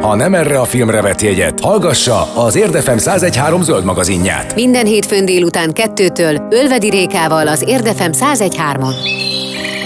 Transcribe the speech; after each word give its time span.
Ha 0.00 0.14
nem 0.14 0.34
erre 0.34 0.60
a 0.60 0.64
filmre 0.64 1.02
vett 1.02 1.22
jegyet, 1.22 1.60
hallgassa 1.60 2.34
az 2.34 2.56
Érdefem 2.56 2.96
1013 2.96 3.62
zöld 3.62 3.84
magazinját. 3.84 4.54
Minden 4.54 4.86
hétfőn 4.86 5.24
délután 5.24 5.72
kettőtől 5.72 6.46
Ölvedi 6.50 6.90
Rékával 6.90 7.48
az 7.48 7.64
Érdefem 7.66 8.10
1013-on. 8.12 8.94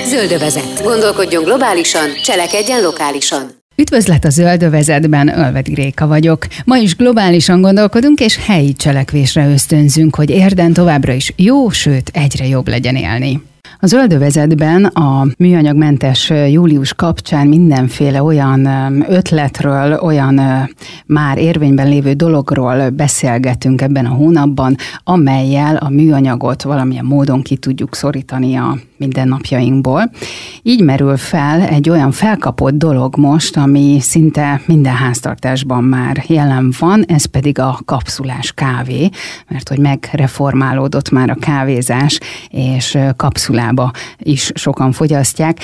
Zöldövezet. 0.06 0.82
Gondolkodjon 0.82 1.44
globálisan, 1.44 2.08
cselekedjen 2.22 2.82
lokálisan. 2.82 3.50
Üdvözlet 3.76 4.24
a 4.24 4.30
Zöldövezetben, 4.30 5.38
Ölvedi 5.38 5.74
Réka 5.74 6.06
vagyok. 6.06 6.46
Ma 6.64 6.76
is 6.76 6.96
globálisan 6.96 7.60
gondolkodunk, 7.60 8.20
és 8.20 8.46
helyi 8.46 8.72
cselekvésre 8.72 9.48
ösztönzünk, 9.52 10.16
hogy 10.16 10.30
érden 10.30 10.72
továbbra 10.72 11.12
is 11.12 11.32
jó, 11.36 11.70
sőt 11.70 12.10
egyre 12.12 12.46
jobb 12.46 12.68
legyen 12.68 12.96
élni. 12.96 13.42
A 13.84 13.86
zöldövezetben 13.86 14.84
a 14.84 15.26
műanyagmentes 15.38 16.30
július 16.30 16.94
kapcsán 16.94 17.46
mindenféle 17.46 18.22
olyan 18.22 18.66
ötletről, 19.08 19.98
olyan 19.98 20.40
már 21.06 21.38
érvényben 21.38 21.88
lévő 21.88 22.12
dologról 22.12 22.90
beszélgetünk 22.90 23.80
ebben 23.80 24.06
a 24.06 24.14
hónapban, 24.14 24.76
amelyel 25.04 25.76
a 25.76 25.88
műanyagot 25.88 26.62
valamilyen 26.62 27.04
módon 27.04 27.42
ki 27.42 27.56
tudjuk 27.56 27.94
szorítani 27.94 28.56
a 28.56 28.78
mindennapjainkból. 29.02 30.10
Így 30.62 30.82
merül 30.82 31.16
fel 31.16 31.60
egy 31.60 31.90
olyan 31.90 32.12
felkapott 32.12 32.74
dolog 32.74 33.16
most, 33.16 33.56
ami 33.56 33.98
szinte 34.00 34.60
minden 34.66 34.94
háztartásban 34.94 35.84
már 35.84 36.24
jelen 36.26 36.72
van, 36.78 37.04
ez 37.06 37.24
pedig 37.24 37.58
a 37.58 37.78
kapszulás 37.84 38.52
kávé, 38.52 39.08
mert 39.48 39.68
hogy 39.68 39.78
megreformálódott 39.78 41.10
már 41.10 41.30
a 41.30 41.34
kávézás, 41.34 42.20
és 42.48 42.98
kapszulába 43.16 43.90
is 44.18 44.52
sokan 44.54 44.92
fogyasztják. 44.92 45.58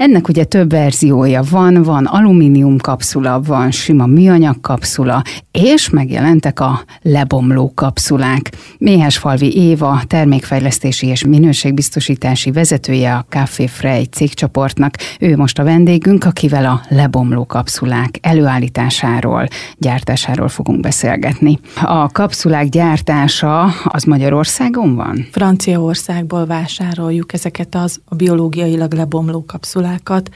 Ennek 0.00 0.28
ugye 0.28 0.44
több 0.44 0.70
verziója 0.70 1.42
van, 1.50 1.82
van 1.82 2.04
alumínium 2.04 2.78
kapszula, 2.78 3.40
van 3.40 3.70
sima 3.70 4.06
műanyag 4.06 4.60
kapszula, 4.60 5.22
és 5.50 5.90
megjelentek 5.90 6.60
a 6.60 6.84
lebomló 7.02 7.72
kapszulák. 7.74 8.50
Méhesfalvi 8.78 9.56
Éva, 9.56 10.02
termékfejlesztési 10.06 11.06
és 11.06 11.24
minőségbiztosítási 11.24 12.50
vezetője 12.50 13.14
a 13.14 13.24
Café 13.28 13.66
Frey 13.66 14.04
cégcsoportnak. 14.04 14.94
Ő 15.18 15.36
most 15.36 15.58
a 15.58 15.64
vendégünk, 15.64 16.24
akivel 16.24 16.64
a 16.64 16.80
lebomló 16.88 17.46
kapszulák 17.46 18.18
előállításáról, 18.20 19.48
gyártásáról 19.78 20.48
fogunk 20.48 20.80
beszélgetni. 20.80 21.58
A 21.82 22.08
kapszulák 22.08 22.68
gyártása 22.68 23.62
az 23.84 24.04
Magyarországon 24.04 24.94
van? 24.94 25.26
Franciaországból 25.30 26.46
vásároljuk 26.46 27.32
ezeket 27.32 27.74
az 27.74 28.00
a 28.04 28.14
biológiailag 28.14 28.92
lebomló 28.92 29.44
kapszulákat 29.44 29.88
iskolákat, 29.90 30.30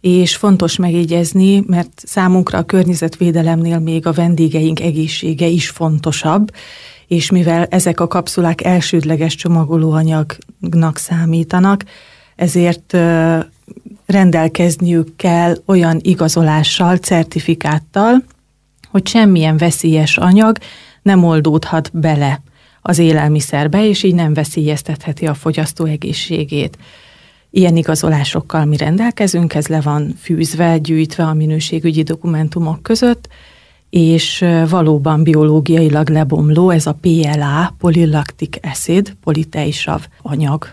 és 0.00 0.36
fontos 0.36 0.76
megjegyezni, 0.76 1.64
mert 1.66 2.02
számunkra 2.06 2.58
a 2.58 2.64
környezetvédelemnél 2.64 3.78
még 3.78 4.06
a 4.06 4.12
vendégeink 4.12 4.80
egészsége 4.80 5.46
is 5.46 5.68
fontosabb, 5.68 6.50
és 7.06 7.30
mivel 7.30 7.64
ezek 7.64 8.00
a 8.00 8.06
kapszulák 8.06 8.64
elsődleges 8.64 9.34
csomagolóanyagnak 9.34 10.96
számítanak, 10.96 11.84
ezért 12.36 12.96
rendelkezniük 14.06 15.16
kell 15.16 15.56
olyan 15.66 15.98
igazolással, 16.02 16.96
certifikáttal, 16.96 18.24
hogy 18.90 19.06
semmilyen 19.06 19.56
veszélyes 19.56 20.16
anyag 20.16 20.58
nem 21.02 21.24
oldódhat 21.24 21.90
bele 21.92 22.42
az 22.82 22.98
élelmiszerbe, 22.98 23.86
és 23.88 24.02
így 24.02 24.14
nem 24.14 24.34
veszélyeztetheti 24.34 25.26
a 25.26 25.34
fogyasztó 25.34 25.84
egészségét. 25.84 26.78
Ilyen 27.54 27.76
igazolásokkal 27.76 28.64
mi 28.64 28.76
rendelkezünk, 28.76 29.54
ez 29.54 29.66
le 29.66 29.80
van 29.80 30.14
fűzve, 30.20 30.78
gyűjtve 30.78 31.24
a 31.24 31.34
minőségügyi 31.34 32.02
dokumentumok 32.02 32.82
között, 32.82 33.28
és 33.90 34.44
valóban 34.68 35.22
biológiailag 35.22 36.08
lebomló, 36.08 36.70
ez 36.70 36.86
a 36.86 36.96
PLA, 37.00 37.74
polilaktik 37.78 38.58
acid, 38.62 39.16
politeisav 39.24 40.00
anyag, 40.22 40.68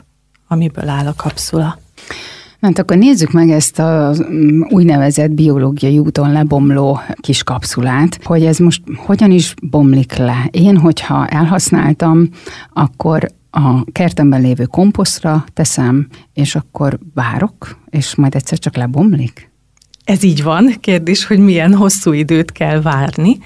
amiből 0.48 0.90
áll 0.90 1.08
a 1.08 1.14
kapszula. 1.16 1.80
Hát 2.62 2.80
akkor 2.80 2.98
nézzük 2.98 3.32
meg 3.32 3.50
ezt 3.50 3.80
az 3.80 4.26
úgynevezett 4.70 5.32
biológiai 5.32 6.00
úton 6.00 6.32
lebomló 6.32 7.00
kis 7.16 7.44
kapszulát, 7.44 8.20
hogy 8.24 8.46
ez 8.46 8.58
most 8.58 8.82
hogyan 8.96 9.32
is 9.32 9.54
bomlik 9.62 10.16
le. 10.16 10.48
Én, 10.52 10.78
hogyha 10.78 11.28
elhasználtam, 11.28 12.30
akkor 12.74 13.28
a 13.52 13.84
kertemben 13.92 14.42
lévő 14.42 14.64
komposztra 14.64 15.46
teszem, 15.54 16.08
és 16.34 16.56
akkor 16.56 17.00
várok, 17.14 17.78
és 17.90 18.16
majd 18.16 18.36
egyszer 18.36 18.60
csak 18.60 18.76
lebomlik? 18.76 19.52
Ez 20.04 20.24
így 20.24 20.44
van. 20.44 20.76
Kérdés, 20.80 21.26
hogy 21.26 21.40
milyen 21.40 21.76
hosszú 21.76 22.12
időt 22.12 22.52
kell 22.52 22.82
várni. 22.82 23.38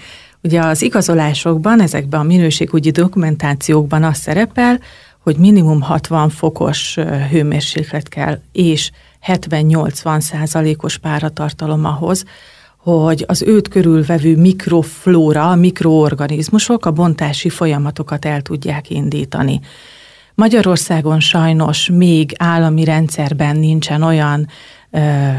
Ugye 0.42 0.62
az 0.62 0.82
igazolásokban, 0.82 1.82
ezekben 1.82 2.20
a 2.20 2.24
minőségügyi 2.24 2.92
dokumentációkban 2.92 4.04
az 4.04 4.18
szerepel, 4.18 4.80
hogy 5.20 5.38
minimum 5.38 5.82
60 5.82 6.30
fokos 6.30 6.96
hőmérséklet 7.30 8.08
kell, 8.08 8.40
és 8.52 8.92
70-80 9.28 10.20
százalékos 10.20 10.98
páratartalom 10.98 11.86
ahhoz, 11.86 12.24
hogy 12.84 13.24
az 13.28 13.42
őt 13.42 13.68
körülvevő 13.68 14.38
mikroflóra, 14.38 15.56
mikroorganizmusok 15.56 16.86
a 16.86 16.92
bontási 16.92 17.50
folyamatokat 17.50 18.26
el 18.26 18.42
tudják 18.42 18.90
indítani. 18.90 19.60
Magyarországon 20.36 21.20
sajnos 21.20 21.90
még 21.90 22.34
állami 22.38 22.84
rendszerben 22.84 23.58
nincsen 23.58 24.02
olyan 24.02 24.48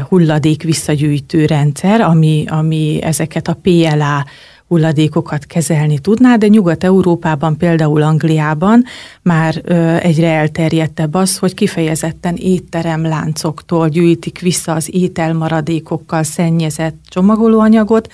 hulladék 0.09 0.63
visszagyűjtő 0.63 1.45
rendszer, 1.45 2.01
ami, 2.01 2.45
ami 2.47 2.99
ezeket 3.01 3.47
a 3.47 3.57
PLA 3.61 4.25
hulladékokat 4.67 5.45
kezelni 5.45 5.99
tudná, 5.99 6.35
de 6.35 6.47
Nyugat-Európában, 6.47 7.57
például 7.57 8.01
Angliában 8.01 8.83
már 9.21 9.61
ö, 9.63 9.95
egyre 9.95 10.27
elterjedtebb 10.27 11.13
az, 11.13 11.37
hogy 11.37 11.53
kifejezetten 11.53 12.35
étteremláncoktól 12.35 13.89
gyűjtik 13.89 14.39
vissza 14.39 14.73
az 14.73 14.89
ételmaradékokkal 14.93 16.23
szennyezett 16.23 16.95
csomagolóanyagot, 17.09 18.11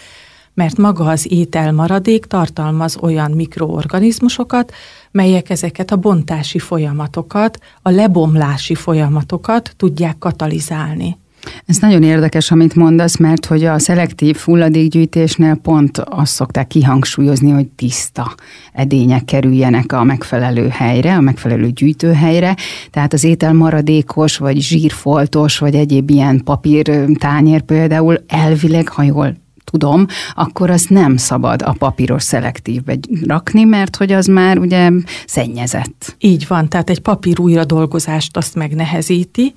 mert 0.53 0.77
maga 0.77 1.05
az 1.05 1.31
ételmaradék 1.31 2.25
tartalmaz 2.25 2.97
olyan 3.01 3.31
mikroorganizmusokat, 3.31 4.73
melyek 5.11 5.49
ezeket 5.49 5.91
a 5.91 5.95
bontási 5.95 6.59
folyamatokat, 6.59 7.59
a 7.81 7.89
lebomlási 7.89 8.75
folyamatokat 8.75 9.73
tudják 9.77 10.17
katalizálni. 10.17 11.17
Ez 11.65 11.77
nagyon 11.77 12.03
érdekes, 12.03 12.51
amit 12.51 12.75
mondasz, 12.75 13.17
mert 13.17 13.45
hogy 13.45 13.65
a 13.65 13.79
szelektív 13.79 14.37
hulladékgyűjtésnél 14.37 15.55
pont 15.55 15.97
azt 15.97 16.33
szokták 16.33 16.67
kihangsúlyozni, 16.67 17.49
hogy 17.49 17.67
tiszta 17.67 18.35
edények 18.73 19.25
kerüljenek 19.25 19.91
a 19.91 20.03
megfelelő 20.03 20.67
helyre, 20.67 21.15
a 21.15 21.21
megfelelő 21.21 21.69
gyűjtőhelyre, 21.69 22.55
tehát 22.89 23.13
az 23.13 23.23
ételmaradékos, 23.23 24.37
vagy 24.37 24.61
zsírfoltos, 24.61 25.57
vagy 25.57 25.75
egyéb 25.75 26.09
ilyen 26.09 26.43
papír 26.43 27.05
tányér 27.17 27.61
például 27.61 28.23
elvileg, 28.27 28.87
ha 28.87 29.03
jól 29.03 29.35
tudom, 29.71 30.05
akkor 30.33 30.69
az 30.69 30.85
nem 30.89 31.17
szabad 31.17 31.61
a 31.61 31.75
papíros 31.77 32.23
szelektívbe 32.23 32.97
rakni, 33.25 33.63
mert 33.63 33.95
hogy 33.95 34.11
az 34.11 34.25
már 34.25 34.57
ugye 34.57 34.89
szennyezett. 35.25 36.15
Így 36.19 36.45
van, 36.47 36.69
tehát 36.69 36.89
egy 36.89 36.99
papír 36.99 37.39
újradolgozást 37.39 38.37
azt 38.37 38.55
megnehezíti, 38.55 39.53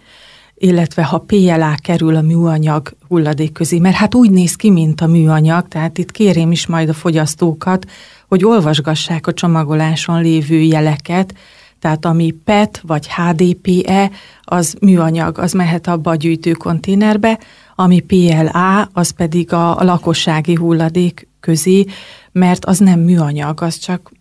illetve 0.55 1.05
ha 1.05 1.19
PLA 1.19 1.75
kerül 1.83 2.17
a 2.17 2.21
műanyag 2.21 2.97
hulladék 3.09 3.53
közé, 3.53 3.79
mert 3.79 3.97
hát 3.97 4.15
úgy 4.15 4.31
néz 4.31 4.55
ki, 4.55 4.71
mint 4.71 5.01
a 5.01 5.07
műanyag, 5.07 5.69
tehát 5.69 5.99
itt 5.99 6.11
kérém 6.11 6.53
is 6.53 6.67
majd 6.67 6.89
a 6.89 6.93
fogyasztókat, 6.93 7.87
hogy 8.29 8.45
olvasgassák 8.45 9.27
a 9.27 9.33
csomagoláson 9.33 10.23
lévő 10.23 10.61
jeleket, 10.61 11.35
tehát 11.79 12.05
ami 12.05 12.31
PET 12.45 12.81
vagy 12.87 13.09
HDPE, 13.09 14.11
az 14.43 14.77
műanyag, 14.81 15.39
az 15.39 15.53
mehet 15.53 15.87
abba 15.87 16.11
a 16.11 16.15
gyűjtőkonténerbe, 16.15 17.39
ami 17.75 18.01
PLA, 18.01 18.83
az 18.93 19.11
pedig 19.11 19.53
a, 19.53 19.79
a 19.79 19.85
lakossági 19.85 20.55
hulladék 20.55 21.29
közé, 21.41 21.85
mert 22.33 22.65
az 22.65 22.79
nem 22.79 23.01
műanyag, 23.01 23.63
az 23.63 23.77
csak 23.77 24.13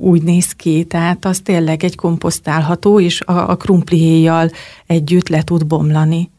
úgy 0.00 0.22
néz 0.22 0.52
ki, 0.52 0.84
tehát 0.84 1.24
az 1.24 1.38
tényleg 1.38 1.84
egy 1.84 1.96
komposztálható, 1.96 3.00
és 3.00 3.20
a, 3.20 3.50
a 3.50 3.56
krumplihéjjal 3.56 4.50
együtt 4.86 5.28
le 5.28 5.42
tud 5.42 5.66
bomlani. 5.66 6.30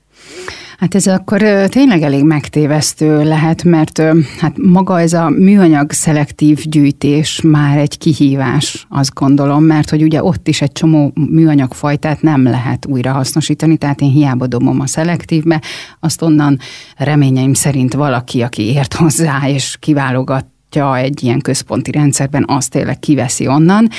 Hát 0.81 0.96
ez 0.96 1.08
akkor 1.08 1.42
tényleg 1.68 2.02
elég 2.02 2.24
megtévesztő 2.24 3.24
lehet, 3.24 3.63
mert 3.63 4.02
hát 4.40 4.58
maga 4.58 5.00
ez 5.00 5.13
a 5.13 5.30
műanyag 5.30 5.92
szelektív 5.92 6.58
gyűjtés 6.63 7.42
már 7.42 7.78
egy 7.78 7.98
kihívás, 7.98 8.86
azt 8.90 9.13
gondolom, 9.13 9.64
mert 9.64 9.90
hogy 9.90 10.04
ugye 10.04 10.24
ott 10.24 10.48
is 10.48 10.62
egy 10.62 10.72
csomó 10.72 11.12
műanyagfajtát 11.30 12.22
nem 12.22 12.44
lehet 12.44 12.86
újra 12.86 13.12
hasznosítani, 13.12 13.78
tehát 13.78 14.02
én 14.02 14.12
hiába 14.12 14.48
dobom 14.48 14.80
a 14.80 14.88
szelektívbe, 14.88 15.62
azt 16.00 16.22
onnan 16.22 16.60
reményeim 16.98 17.54
szerint 17.54 17.94
valaki, 17.94 18.42
aki 18.42 18.64
ért 18.64 18.94
hozzá 18.94 19.42
és 19.48 19.78
kiválogat 19.80 20.46
egy 20.75 21.23
ilyen 21.23 21.39
központi 21.39 21.91
rendszerben, 21.91 22.45
azt 22.47 22.69
tényleg 22.69 23.00
kiveszi 23.00 23.47
onnan. 23.47 23.89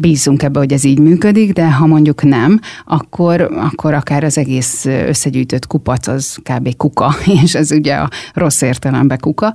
Bízunk 0.00 0.42
ebbe, 0.42 0.58
hogy 0.58 0.72
ez 0.72 0.84
így 0.84 0.98
működik, 0.98 1.52
de 1.52 1.72
ha 1.72 1.86
mondjuk 1.86 2.22
nem, 2.22 2.60
akkor, 2.84 3.40
akkor 3.40 3.94
akár 3.94 4.24
az 4.24 4.38
egész 4.38 4.84
összegyűjtött 4.84 5.66
kupac 5.66 6.06
az 6.06 6.36
kb. 6.42 6.76
kuka, 6.76 7.14
és 7.42 7.54
ez 7.54 7.70
ugye 7.72 7.94
a 7.94 8.08
rossz 8.34 8.60
értelemben 8.60 9.18
kuka. 9.20 9.54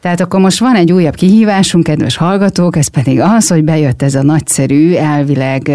Tehát 0.00 0.20
akkor 0.20 0.40
most 0.40 0.58
van 0.58 0.74
egy 0.74 0.92
újabb 0.92 1.14
kihívásunk, 1.14 1.84
kedves 1.84 2.16
hallgatók, 2.16 2.76
ez 2.76 2.88
pedig 2.88 3.20
az, 3.20 3.48
hogy 3.48 3.64
bejött 3.64 4.02
ez 4.02 4.14
a 4.14 4.22
nagyszerű, 4.22 4.94
elvileg 4.94 5.70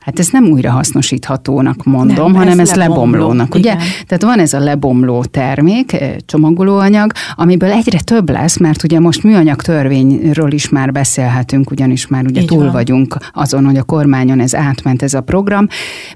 Hát 0.00 0.18
ezt 0.18 0.32
nem 0.32 0.44
újra 0.44 0.70
hasznosíthatónak 0.70 1.84
mondom, 1.84 2.32
nem, 2.32 2.34
hanem 2.34 2.58
ez, 2.58 2.70
ez 2.70 2.76
lebomlónak, 2.76 3.54
ugye? 3.54 3.72
Igen. 3.72 3.78
Tehát 4.06 4.22
van 4.22 4.38
ez 4.38 4.52
a 4.52 4.58
lebomló 4.58 5.24
termék, 5.24 5.92
eh, 5.92 6.14
csomagolóanyag, 6.26 7.12
amiből 7.34 7.70
egyre 7.70 8.00
több 8.00 8.30
lesz, 8.30 8.58
mert 8.58 8.82
ugye 8.82 9.00
most 9.00 9.22
műanyag 9.22 9.62
törvényről 9.62 10.52
is 10.52 10.68
már 10.68 10.92
beszélhetünk, 10.92 11.70
ugyanis 11.70 12.06
már 12.06 12.24
ugye 12.24 12.40
Így 12.40 12.46
túl 12.46 12.62
van. 12.62 12.72
vagyunk 12.72 13.16
azon, 13.32 13.64
hogy 13.64 13.76
a 13.76 13.82
kormányon 13.82 14.40
ez 14.40 14.54
átment 14.54 15.02
ez 15.02 15.14
a 15.14 15.20
program, 15.20 15.66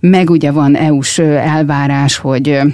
meg 0.01 0.31
ugye 0.31 0.51
van 0.51 0.77
EU-s 0.77 1.19
eh, 1.19 1.55
elvárás, 1.55 2.17
hogy 2.17 2.49
eh, 2.49 2.65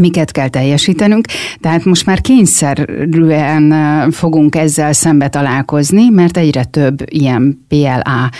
miket 0.00 0.30
kell 0.30 0.48
teljesítenünk. 0.48 1.26
Tehát 1.60 1.84
most 1.84 2.06
már 2.06 2.20
kényszerűen 2.20 3.74
fogunk 4.10 4.56
ezzel 4.56 4.92
szembe 4.92 5.28
találkozni, 5.28 6.08
mert 6.08 6.36
egyre 6.36 6.64
több 6.64 7.02
ilyen 7.10 7.64
PLA 7.68 8.30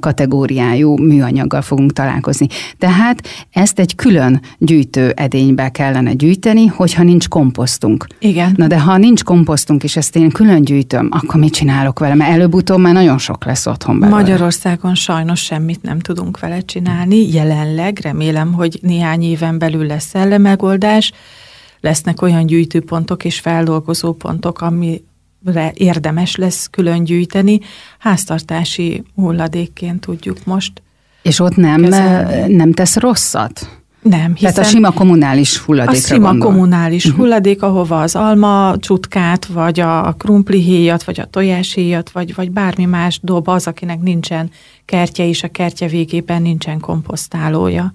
kategóriájú 0.00 0.96
műanyaggal 0.96 1.62
fogunk 1.62 1.92
találkozni. 1.92 2.46
Tehát 2.78 3.28
ezt 3.52 3.78
egy 3.78 3.94
külön 3.94 4.40
gyűjtő 4.58 5.12
edénybe 5.16 5.68
kellene 5.68 6.12
gyűjteni, 6.12 6.66
hogyha 6.66 7.02
nincs 7.02 7.28
komposztunk. 7.28 8.06
Igen. 8.18 8.52
Na 8.56 8.66
de 8.66 8.80
ha 8.80 8.96
nincs 8.96 9.24
komposztunk, 9.24 9.84
és 9.84 9.96
ezt 9.96 10.16
én 10.16 10.30
külön 10.30 10.62
gyűjtöm, 10.62 11.08
akkor 11.10 11.40
mit 11.40 11.52
csinálok 11.52 11.98
vele? 11.98 12.14
Mert 12.14 12.30
előbb-utóbb 12.30 12.78
már 12.78 12.92
nagyon 12.92 13.18
sok 13.18 13.44
lesz 13.44 13.66
otthon 13.66 14.00
belőle. 14.00 14.18
Magyarországon 14.18 14.94
sajnos 14.94 15.40
semmit 15.40 15.82
nem 15.82 15.98
tudunk 15.98 16.40
vele 16.40 16.60
csinálni. 16.60 17.32
Jelenleg 17.32 17.98
remélem, 18.02 18.52
hogy 18.52 18.78
néhány 18.82 19.22
éven 19.22 19.58
belül 19.58 19.86
lesz 19.86 20.14
ellemegoldás, 20.14 20.46
megoldás. 20.48 20.87
Lesznek 21.80 22.22
olyan 22.22 22.46
gyűjtőpontok 22.46 23.24
és 23.24 23.40
feldolgozópontok, 23.40 24.60
amire 24.60 25.72
érdemes 25.72 26.36
lesz 26.36 26.68
külön 26.70 27.04
gyűjteni. 27.04 27.60
Háztartási 27.98 29.02
hulladékként 29.14 30.00
tudjuk 30.00 30.44
most 30.44 30.82
És 31.22 31.40
ott 31.40 31.56
nem, 31.56 31.80
nem 32.46 32.72
tesz 32.72 32.96
rosszat? 32.96 33.78
Nem, 34.02 34.34
hiszen... 34.34 34.54
Tehát 34.54 34.68
a 34.68 34.72
sima 34.72 34.90
kommunális 34.90 35.58
hulladékra 35.58 35.98
A 35.98 36.00
sima 36.00 36.28
gondol. 36.28 36.50
kommunális 36.50 37.04
uh-huh. 37.04 37.20
hulladék, 37.20 37.62
ahova 37.62 38.00
az 38.00 38.14
alma 38.14 38.74
csutkát, 38.78 39.46
vagy 39.46 39.80
a 39.80 40.16
héjat, 40.50 41.02
vagy 41.04 41.20
a 41.20 41.24
tojáshéjat, 41.24 42.10
vagy, 42.10 42.34
vagy 42.34 42.50
bármi 42.50 42.84
más 42.84 43.20
dob 43.22 43.48
az, 43.48 43.66
akinek 43.66 44.00
nincsen 44.00 44.50
kertje, 44.84 45.26
és 45.26 45.42
a 45.42 45.48
kertje 45.48 45.88
végében 45.88 46.42
nincsen 46.42 46.80
komposztálója. 46.80 47.94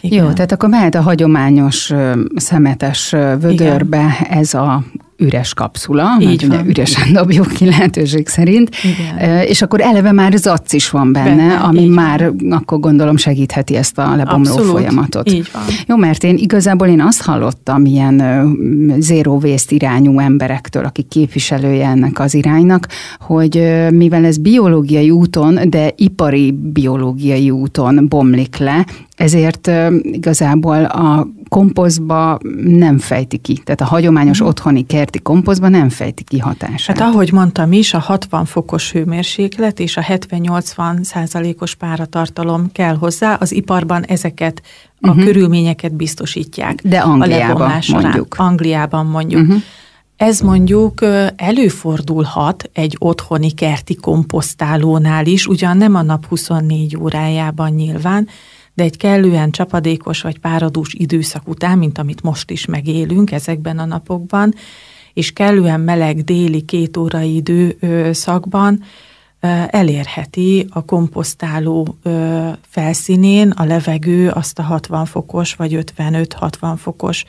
Igen. 0.00 0.24
Jó, 0.24 0.32
tehát 0.32 0.52
akkor 0.52 0.68
mehet 0.68 0.94
a 0.94 1.00
hagyományos 1.00 1.92
szemetes 2.36 3.10
vödörbe 3.40 3.96
Igen. 3.96 4.38
ez 4.38 4.54
a 4.54 4.82
üres 5.20 5.54
kapszula, 5.54 6.16
Így 6.20 6.48
mert 6.48 6.60
ugye 6.62 6.70
üresen 6.70 7.12
dobjuk 7.12 7.48
ki 7.48 7.64
lehetőség 7.64 8.28
szerint, 8.28 8.70
Igen. 8.84 9.42
és 9.42 9.62
akkor 9.62 9.80
eleve 9.80 10.12
már 10.12 10.32
zac 10.32 10.72
is 10.72 10.90
van 10.90 11.12
benne, 11.12 11.36
benne 11.36 11.54
ami 11.56 11.86
már 11.86 12.32
van. 12.38 12.52
akkor 12.52 12.80
gondolom 12.80 13.16
segítheti 13.16 13.76
ezt 13.76 13.98
a 13.98 14.16
lebomló 14.16 14.50
Abszolút. 14.50 14.70
folyamatot. 14.70 15.30
Így 15.30 15.50
van. 15.52 15.62
Jó, 15.86 15.96
mert 15.96 16.24
én 16.24 16.36
igazából 16.36 16.86
én 16.86 17.00
azt 17.00 17.22
hallottam 17.22 17.84
ilyen 17.84 18.22
zero 18.98 19.32
waste 19.42 19.74
irányú 19.74 20.18
emberektől, 20.18 20.84
akik 20.84 21.08
képviselője 21.08 21.86
ennek 21.88 22.18
az 22.18 22.34
iránynak, 22.34 22.88
hogy 23.20 23.62
mivel 23.90 24.24
ez 24.24 24.38
biológiai 24.38 25.10
úton, 25.10 25.58
de 25.70 25.92
ipari 25.96 26.52
biológiai 26.52 27.50
úton 27.50 28.06
bomlik 28.08 28.56
le, 28.56 28.86
ezért 29.18 29.70
igazából 30.02 30.84
a 30.84 31.28
komposztba 31.48 32.38
nem 32.64 32.98
fejti 32.98 33.36
ki. 33.36 33.60
Tehát 33.64 33.80
a 33.80 33.84
hagyományos 33.84 34.42
mm. 34.42 34.46
otthoni 34.46 34.86
kerti 34.86 35.18
komposztba 35.18 35.68
nem 35.68 35.88
fejti 35.88 36.24
ki 36.24 36.38
hatását. 36.38 36.98
Hát 36.98 37.08
ahogy 37.08 37.32
mondtam 37.32 37.72
is, 37.72 37.94
a 37.94 37.98
60 37.98 38.44
fokos 38.44 38.92
hőmérséklet 38.92 39.80
és 39.80 39.96
a 39.96 40.02
70-80 40.02 41.02
százalékos 41.02 41.74
páratartalom 41.74 42.72
kell 42.72 42.96
hozzá. 42.96 43.34
Az 43.34 43.52
iparban 43.52 44.02
ezeket 44.04 44.62
a 45.00 45.08
uh-huh. 45.08 45.24
körülményeket 45.24 45.94
biztosítják. 45.94 46.80
De 46.82 46.98
Angliában 46.98 47.72
mondjuk. 47.92 48.34
Angliában 48.38 49.06
mondjuk. 49.06 49.42
Uh-huh. 49.42 49.62
Ez 50.16 50.40
mondjuk 50.40 51.04
előfordulhat 51.36 52.70
egy 52.72 52.96
otthoni 52.98 53.50
kerti 53.50 53.94
komposztálónál 53.94 55.26
is, 55.26 55.46
ugyan 55.46 55.76
nem 55.76 55.94
a 55.94 56.02
nap 56.02 56.26
24 56.26 56.96
órájában 56.96 57.70
nyilván, 57.70 58.28
de 58.78 58.84
egy 58.84 58.96
kellően 58.96 59.50
csapadékos 59.50 60.20
vagy 60.20 60.38
páradús 60.38 60.94
időszak 60.94 61.48
után, 61.48 61.78
mint 61.78 61.98
amit 61.98 62.22
most 62.22 62.50
is 62.50 62.66
megélünk 62.66 63.32
ezekben 63.32 63.78
a 63.78 63.84
napokban, 63.84 64.54
és 65.14 65.32
kellően 65.32 65.80
meleg 65.80 66.24
déli 66.24 66.60
két 66.60 66.96
órai 66.96 67.34
időszakban 67.34 68.82
elérheti 69.70 70.66
a 70.70 70.84
komposztáló 70.84 71.98
felszínén 72.68 73.50
a 73.50 73.64
levegő 73.64 74.28
azt 74.28 74.58
a 74.58 74.62
60 74.62 75.04
fokos 75.04 75.54
vagy 75.54 75.84
55-60 75.98 76.74
fokos 76.76 77.24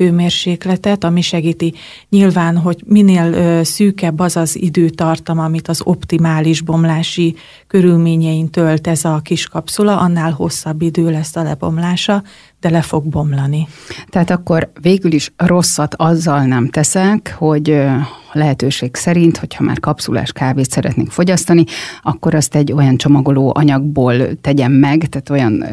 hőmérsékletet, 0.00 1.04
ami 1.04 1.20
segíti 1.20 1.74
nyilván, 2.08 2.56
hogy 2.56 2.82
minél 2.86 3.64
szűkebb 3.64 4.18
az 4.18 4.36
az 4.36 4.56
időtartam, 4.56 5.38
amit 5.38 5.68
az 5.68 5.80
optimális 5.84 6.60
bomlási 6.60 7.34
körülményein 7.66 8.50
tölt 8.50 8.86
ez 8.86 9.04
a 9.04 9.20
kis 9.22 9.46
kapszula, 9.46 9.98
annál 9.98 10.30
hosszabb 10.30 10.82
idő 10.82 11.10
lesz 11.10 11.36
a 11.36 11.42
lebomlása, 11.42 12.22
de 12.60 12.70
le 12.70 12.82
fog 12.82 13.08
bomlani. 13.08 13.68
Tehát 14.08 14.30
akkor 14.30 14.72
végül 14.80 15.12
is 15.12 15.32
rosszat 15.36 15.94
azzal 15.94 16.44
nem 16.44 16.68
teszek, 16.68 17.34
hogy 17.38 17.84
lehetőség 18.32 18.96
szerint, 18.96 19.36
hogyha 19.36 19.64
már 19.64 19.80
kapszulás 19.80 20.32
kávét 20.32 20.70
szeretnék 20.70 21.10
fogyasztani, 21.10 21.64
akkor 22.02 22.34
azt 22.34 22.54
egy 22.54 22.72
olyan 22.72 22.96
csomagoló 22.96 23.52
anyagból 23.54 24.40
tegyem 24.40 24.72
meg, 24.72 25.08
tehát 25.08 25.30
olyan, 25.30 25.64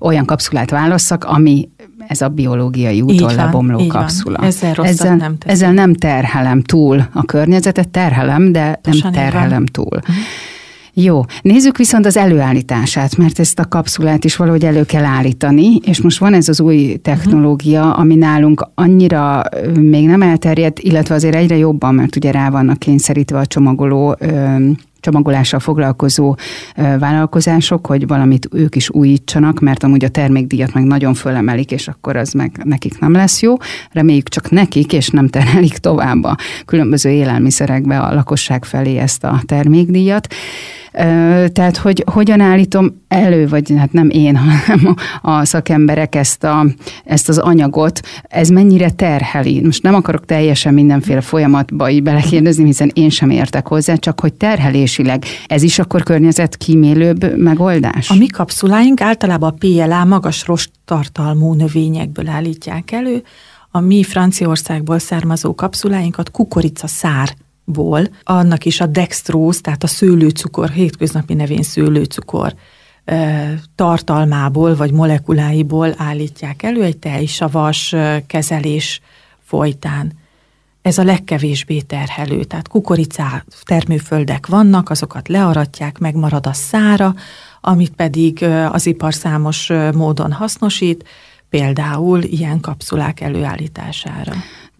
olyan 0.00 0.24
kapszulát 0.24 0.70
válasszak, 0.70 1.24
ami 1.24 1.68
ez 2.08 2.20
a 2.20 2.28
biológiai 2.28 3.00
úton 3.00 3.34
lebomló 3.34 3.86
kapszula. 3.86 4.38
Van. 4.38 4.46
Ezzel, 4.46 4.74
ezzel, 4.82 5.16
nem 5.16 5.36
ezzel 5.46 5.72
nem 5.72 5.94
terhelem 5.94 6.62
túl 6.62 7.08
a 7.12 7.24
környezetet, 7.24 7.88
terhelem, 7.88 8.52
de 8.52 8.78
Pontosan 8.82 9.10
nem 9.12 9.22
terhelem 9.22 9.66
túl. 9.66 10.00
Jó, 10.96 11.22
nézzük 11.42 11.76
viszont 11.76 12.06
az 12.06 12.16
előállítását, 12.16 13.16
mert 13.16 13.38
ezt 13.38 13.58
a 13.58 13.68
kapszulát 13.68 14.24
is 14.24 14.36
valahogy 14.36 14.64
elő 14.64 14.84
kell 14.84 15.04
állítani, 15.04 15.76
és 15.76 16.00
most 16.00 16.18
van 16.18 16.34
ez 16.34 16.48
az 16.48 16.60
új 16.60 16.98
technológia, 17.02 17.92
ami 17.92 18.14
nálunk 18.14 18.68
annyira 18.74 19.42
még 19.80 20.06
nem 20.06 20.22
elterjedt, 20.22 20.78
illetve 20.78 21.14
azért 21.14 21.34
egyre 21.34 21.56
jobban, 21.56 21.94
mert 21.94 22.16
ugye 22.16 22.30
rá 22.30 22.50
vannak 22.50 22.78
kényszerítve 22.78 23.38
a 23.38 23.46
csomagoló 23.46 24.16
csomagolással 25.04 25.60
foglalkozó 25.60 26.36
vállalkozások, 26.74 27.86
hogy 27.86 28.06
valamit 28.06 28.48
ők 28.52 28.76
is 28.76 28.90
újítsanak, 28.90 29.60
mert 29.60 29.82
amúgy 29.84 30.04
a 30.04 30.08
termékdíjat 30.08 30.74
meg 30.74 30.84
nagyon 30.84 31.14
fölemelik, 31.14 31.70
és 31.70 31.88
akkor 31.88 32.16
az 32.16 32.32
meg 32.32 32.60
nekik 32.64 32.98
nem 32.98 33.12
lesz 33.12 33.42
jó. 33.42 33.54
Reméljük 33.92 34.28
csak 34.28 34.50
nekik, 34.50 34.92
és 34.92 35.08
nem 35.08 35.28
terhelik 35.28 35.76
tovább 35.78 36.24
a 36.24 36.36
különböző 36.64 37.10
élelmiszerekbe 37.10 38.00
a 38.00 38.14
lakosság 38.14 38.64
felé 38.64 38.96
ezt 38.96 39.24
a 39.24 39.42
termékdíjat. 39.46 40.26
Tehát, 41.52 41.76
hogy 41.76 42.04
hogyan 42.12 42.40
állítom 42.40 43.02
elő, 43.08 43.48
vagy 43.48 43.72
hát 43.76 43.92
nem 43.92 44.10
én, 44.10 44.36
hanem 44.66 44.94
a 45.22 45.44
szakemberek 45.44 46.14
ezt, 46.14 46.44
a, 46.44 46.66
ezt 47.04 47.28
az 47.28 47.38
anyagot, 47.38 48.00
ez 48.22 48.48
mennyire 48.48 48.90
terheli. 48.90 49.60
Most 49.60 49.82
nem 49.82 49.94
akarok 49.94 50.24
teljesen 50.24 50.74
mindenféle 50.74 51.20
folyamatba 51.20 51.90
így 51.90 52.02
belekérdezni, 52.02 52.64
hiszen 52.64 52.90
én 52.94 53.10
sem 53.10 53.30
értek 53.30 53.66
hozzá, 53.66 53.94
csak 53.94 54.20
hogy 54.20 54.34
terhelésileg 54.34 55.24
ez 55.46 55.62
is 55.62 55.78
akkor 55.78 56.02
környezetkímélőbb 56.02 57.38
megoldás? 57.38 58.10
A 58.10 58.14
mi 58.14 58.26
kapszuláink 58.26 59.00
általában 59.00 59.50
a 59.50 59.56
PLA 59.58 60.04
magas 60.04 60.46
rost 60.46 60.70
tartalmú 60.84 61.52
növényekből 61.52 62.28
állítják 62.28 62.92
elő, 62.92 63.22
a 63.70 63.80
mi 63.80 64.02
Franciaországból 64.02 64.98
származó 64.98 65.54
kapszuláinkat 65.54 66.30
kukorica 66.30 66.86
szár 66.86 67.34
ból, 67.64 68.08
annak 68.22 68.64
is 68.64 68.80
a 68.80 68.86
dextróz, 68.86 69.60
tehát 69.60 69.82
a 69.82 69.86
szőlőcukor, 69.86 70.70
hétköznapi 70.70 71.34
nevén 71.34 71.62
szőlőcukor 71.62 72.54
tartalmából 73.74 74.76
vagy 74.76 74.92
molekuláiból 74.92 75.94
állítják 75.96 76.62
elő 76.62 76.82
egy 76.82 76.96
tejsavas 76.96 77.94
kezelés 78.26 79.00
folytán. 79.44 80.12
Ez 80.82 80.98
a 80.98 81.04
legkevésbé 81.04 81.80
terhelő, 81.80 82.44
tehát 82.44 82.68
kukoricá 82.68 83.44
termőföldek 83.64 84.46
vannak, 84.46 84.90
azokat 84.90 85.28
learatják, 85.28 85.98
megmarad 85.98 86.46
a 86.46 86.52
szára, 86.52 87.14
amit 87.60 87.92
pedig 87.94 88.42
az 88.72 88.86
ipar 88.86 89.14
számos 89.14 89.72
módon 89.94 90.32
hasznosít, 90.32 91.08
például 91.50 92.22
ilyen 92.22 92.60
kapszulák 92.60 93.20
előállítására. 93.20 94.32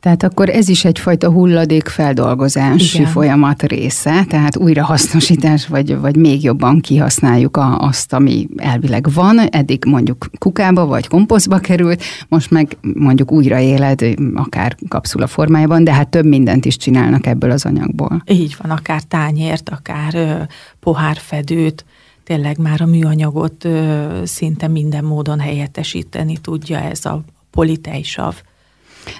Tehát 0.04 0.23
akkor 0.23 0.49
ez 0.49 0.68
is 0.68 0.84
egyfajta 0.84 1.30
hulladékfeldolgozási 1.30 2.99
Igen. 2.99 3.11
folyamat 3.11 3.62
része, 3.62 4.25
tehát 4.25 4.56
újrahasznosítás, 4.56 5.66
vagy, 5.66 5.99
vagy 5.99 6.16
még 6.16 6.42
jobban 6.42 6.80
kihasználjuk 6.80 7.56
a, 7.56 7.78
azt, 7.78 8.12
ami 8.12 8.49
elvileg 8.56 9.12
van, 9.12 9.38
eddig 9.38 9.84
mondjuk 9.84 10.26
kukába 10.38 10.87
vagy 10.87 11.08
komposztba 11.08 11.58
került, 11.58 12.02
most 12.28 12.50
meg 12.50 12.76
mondjuk 12.94 13.32
újraéled, 13.32 14.00
akár 14.34 14.76
kapszula 14.88 15.26
formájában, 15.26 15.84
de 15.84 15.92
hát 15.92 16.08
több 16.08 16.26
mindent 16.26 16.64
is 16.64 16.76
csinálnak 16.76 17.26
ebből 17.26 17.50
az 17.50 17.64
anyagból. 17.64 18.23
Így 18.26 18.56
van, 18.62 18.70
akár 18.70 19.02
tányért, 19.02 19.68
akár 19.68 20.14
ö, 20.14 20.32
pohárfedőt, 20.80 21.84
tényleg 22.25 22.58
már 22.58 22.80
a 22.80 22.87
műanyagot 22.87 23.64
ö, 23.64 24.04
szinte 24.25 24.68
minden 24.68 25.04
módon 25.04 25.40
helyettesíteni 25.40 26.37
tudja 26.38 26.80
ez 26.80 27.04
a 27.04 27.20
politejsav. 27.50 28.34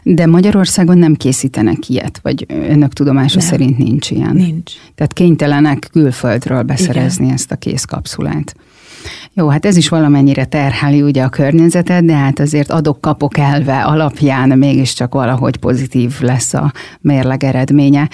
De 0.03 0.27
Magyarországon 0.27 0.99
nem 0.99 1.15
készítenek 1.15 1.89
ilyet, 1.89 2.19
vagy 2.23 2.47
önök 2.49 2.93
tudomása 2.93 3.39
nem. 3.39 3.47
szerint 3.49 3.79
nincs 3.79 4.11
ilyen? 4.11 4.37
Nincs. 4.37 4.73
Tehát 4.95 5.13
kénytelenek 5.13 5.89
külföldről 5.93 6.63
beszerezni 6.63 7.25
Igen. 7.25 7.37
ezt 7.37 7.51
a 7.51 7.57
készkapszulát. 7.57 8.55
Jó, 9.33 9.49
hát 9.49 9.67
ez 9.67 9.77
is 9.77 9.89
valamennyire 9.89 10.45
terheli 10.45 11.03
ugye 11.03 11.23
a 11.23 11.29
környezetet, 11.29 12.05
de 12.05 12.15
hát 12.15 12.39
azért 12.41 12.71
adok-kapok 12.71 13.39
elve 13.39 13.83
alapján 13.83 14.59
mégiscsak 14.59 15.15
valahogy 15.15 15.57
pozitív 15.57 16.21
lesz 16.21 16.55
a 16.55 16.73
mérleg 17.01 17.45
eredménye. 17.45 18.09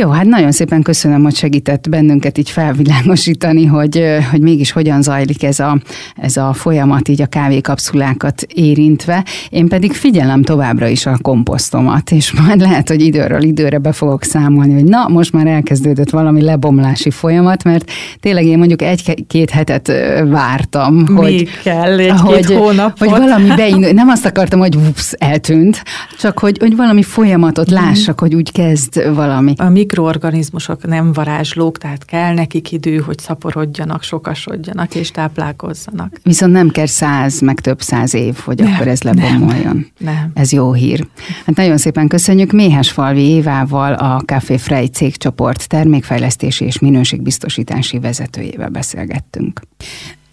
Jó, 0.00 0.08
hát 0.08 0.24
nagyon 0.24 0.52
szépen 0.52 0.82
köszönöm, 0.82 1.22
hogy 1.22 1.34
segített 1.34 1.88
bennünket 1.88 2.38
így 2.38 2.50
felvilágosítani, 2.50 3.64
hogy, 3.64 4.04
hogy 4.30 4.40
mégis 4.40 4.72
hogyan 4.72 5.02
zajlik 5.02 5.42
ez 5.42 5.58
a, 5.58 5.78
ez 6.16 6.36
a 6.36 6.52
folyamat 6.52 7.08
így 7.08 7.22
a 7.22 7.26
kávékapszulákat 7.26 8.42
érintve. 8.54 9.24
Én 9.50 9.68
pedig 9.68 9.92
figyelem 9.92 10.42
továbbra 10.42 10.88
is 10.88 11.06
a 11.06 11.18
komposztomat, 11.22 12.10
és 12.10 12.32
majd 12.32 12.60
lehet, 12.60 12.88
hogy 12.88 13.00
időről 13.02 13.42
időre 13.42 13.78
be 13.78 13.92
fogok 13.92 14.22
számolni, 14.22 14.74
hogy 14.74 14.84
na, 14.84 15.08
most 15.08 15.32
már 15.32 15.46
elkezdődött 15.46 16.10
valami 16.10 16.42
lebomlási 16.42 17.10
folyamat, 17.10 17.64
mert 17.64 17.90
tényleg 18.20 18.44
én 18.44 18.58
mondjuk 18.58 18.82
egy-két 18.82 19.50
hetet 19.50 19.92
vártam. 20.28 20.94
Mi 20.94 21.14
hogy, 21.14 21.48
kell 21.62 21.98
egy-két 21.98 22.44
hogy, 22.44 22.54
hónapot? 22.54 22.98
Hogy 22.98 23.18
valami 23.18 23.48
beindul, 23.56 23.90
nem 23.90 24.08
azt 24.08 24.26
akartam, 24.26 24.58
hogy 24.58 24.76
ups, 24.76 25.12
eltűnt, 25.12 25.82
csak 26.18 26.38
hogy, 26.38 26.56
hogy 26.60 26.76
valami 26.76 27.02
folyamatot 27.02 27.70
lássak, 27.70 28.20
hogy 28.20 28.34
úgy 28.34 28.52
kezd 28.52 29.14
valami. 29.14 29.52
A 29.56 29.68
mikroorganizmusok 29.90 30.86
nem 30.86 31.12
varázslók, 31.12 31.78
tehát 31.78 32.04
kell 32.04 32.34
nekik 32.34 32.72
idő, 32.72 32.96
hogy 32.96 33.18
szaporodjanak, 33.18 34.02
sokasodjanak 34.02 34.94
és 34.94 35.10
táplálkozzanak. 35.10 36.20
Viszont 36.22 36.52
nem 36.52 36.68
kell 36.68 36.86
száz, 36.86 37.40
meg 37.40 37.60
több 37.60 37.80
száz 37.80 38.14
év, 38.14 38.36
hogy 38.36 38.58
nem, 38.58 38.72
akkor 38.72 38.88
ez 38.88 39.02
lebomoljon. 39.02 39.86
Nem, 39.98 40.14
nem. 40.14 40.30
Ez 40.34 40.52
jó 40.52 40.72
hír. 40.72 41.06
Hát 41.46 41.56
nagyon 41.56 41.78
szépen 41.78 42.08
köszönjük 42.08 42.52
Méhes 42.52 42.90
Falvi 42.90 43.22
Évával, 43.22 43.92
a 43.92 44.22
Café 44.26 44.56
Frey 44.56 44.86
cégcsoport 44.86 45.68
termékfejlesztési 45.68 46.64
és 46.64 46.78
minőségbiztosítási 46.78 47.98
vezetőjével 47.98 48.68
beszélgettünk. 48.68 49.60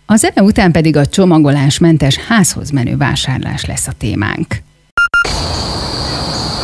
Az 0.06 0.20
zene 0.20 0.44
után 0.44 0.72
pedig 0.72 0.96
a 0.96 1.06
csomagolásmentes 1.06 2.18
házhoz 2.18 2.70
menő 2.70 2.98
vásárlás 2.98 3.66
lesz 3.66 3.88
a 3.88 3.92
témánk. 3.98 4.66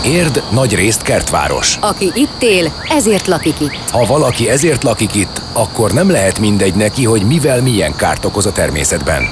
Érd 0.05 0.43
nagy 0.51 0.75
részt 0.75 1.01
kertváros. 1.01 1.77
Aki 1.81 2.11
itt 2.13 2.41
él, 2.41 2.73
ezért 2.89 3.27
lakik 3.27 3.59
itt. 3.59 3.89
Ha 3.91 4.05
valaki 4.05 4.49
ezért 4.49 4.83
lakik 4.83 5.15
itt, 5.15 5.41
akkor 5.53 5.91
nem 5.91 6.09
lehet 6.09 6.39
mindegy 6.39 6.75
neki, 6.75 7.05
hogy 7.05 7.21
mivel 7.21 7.61
milyen 7.61 7.95
kárt 7.95 8.25
okoz 8.25 8.45
a 8.45 8.51
természetben. 8.51 9.23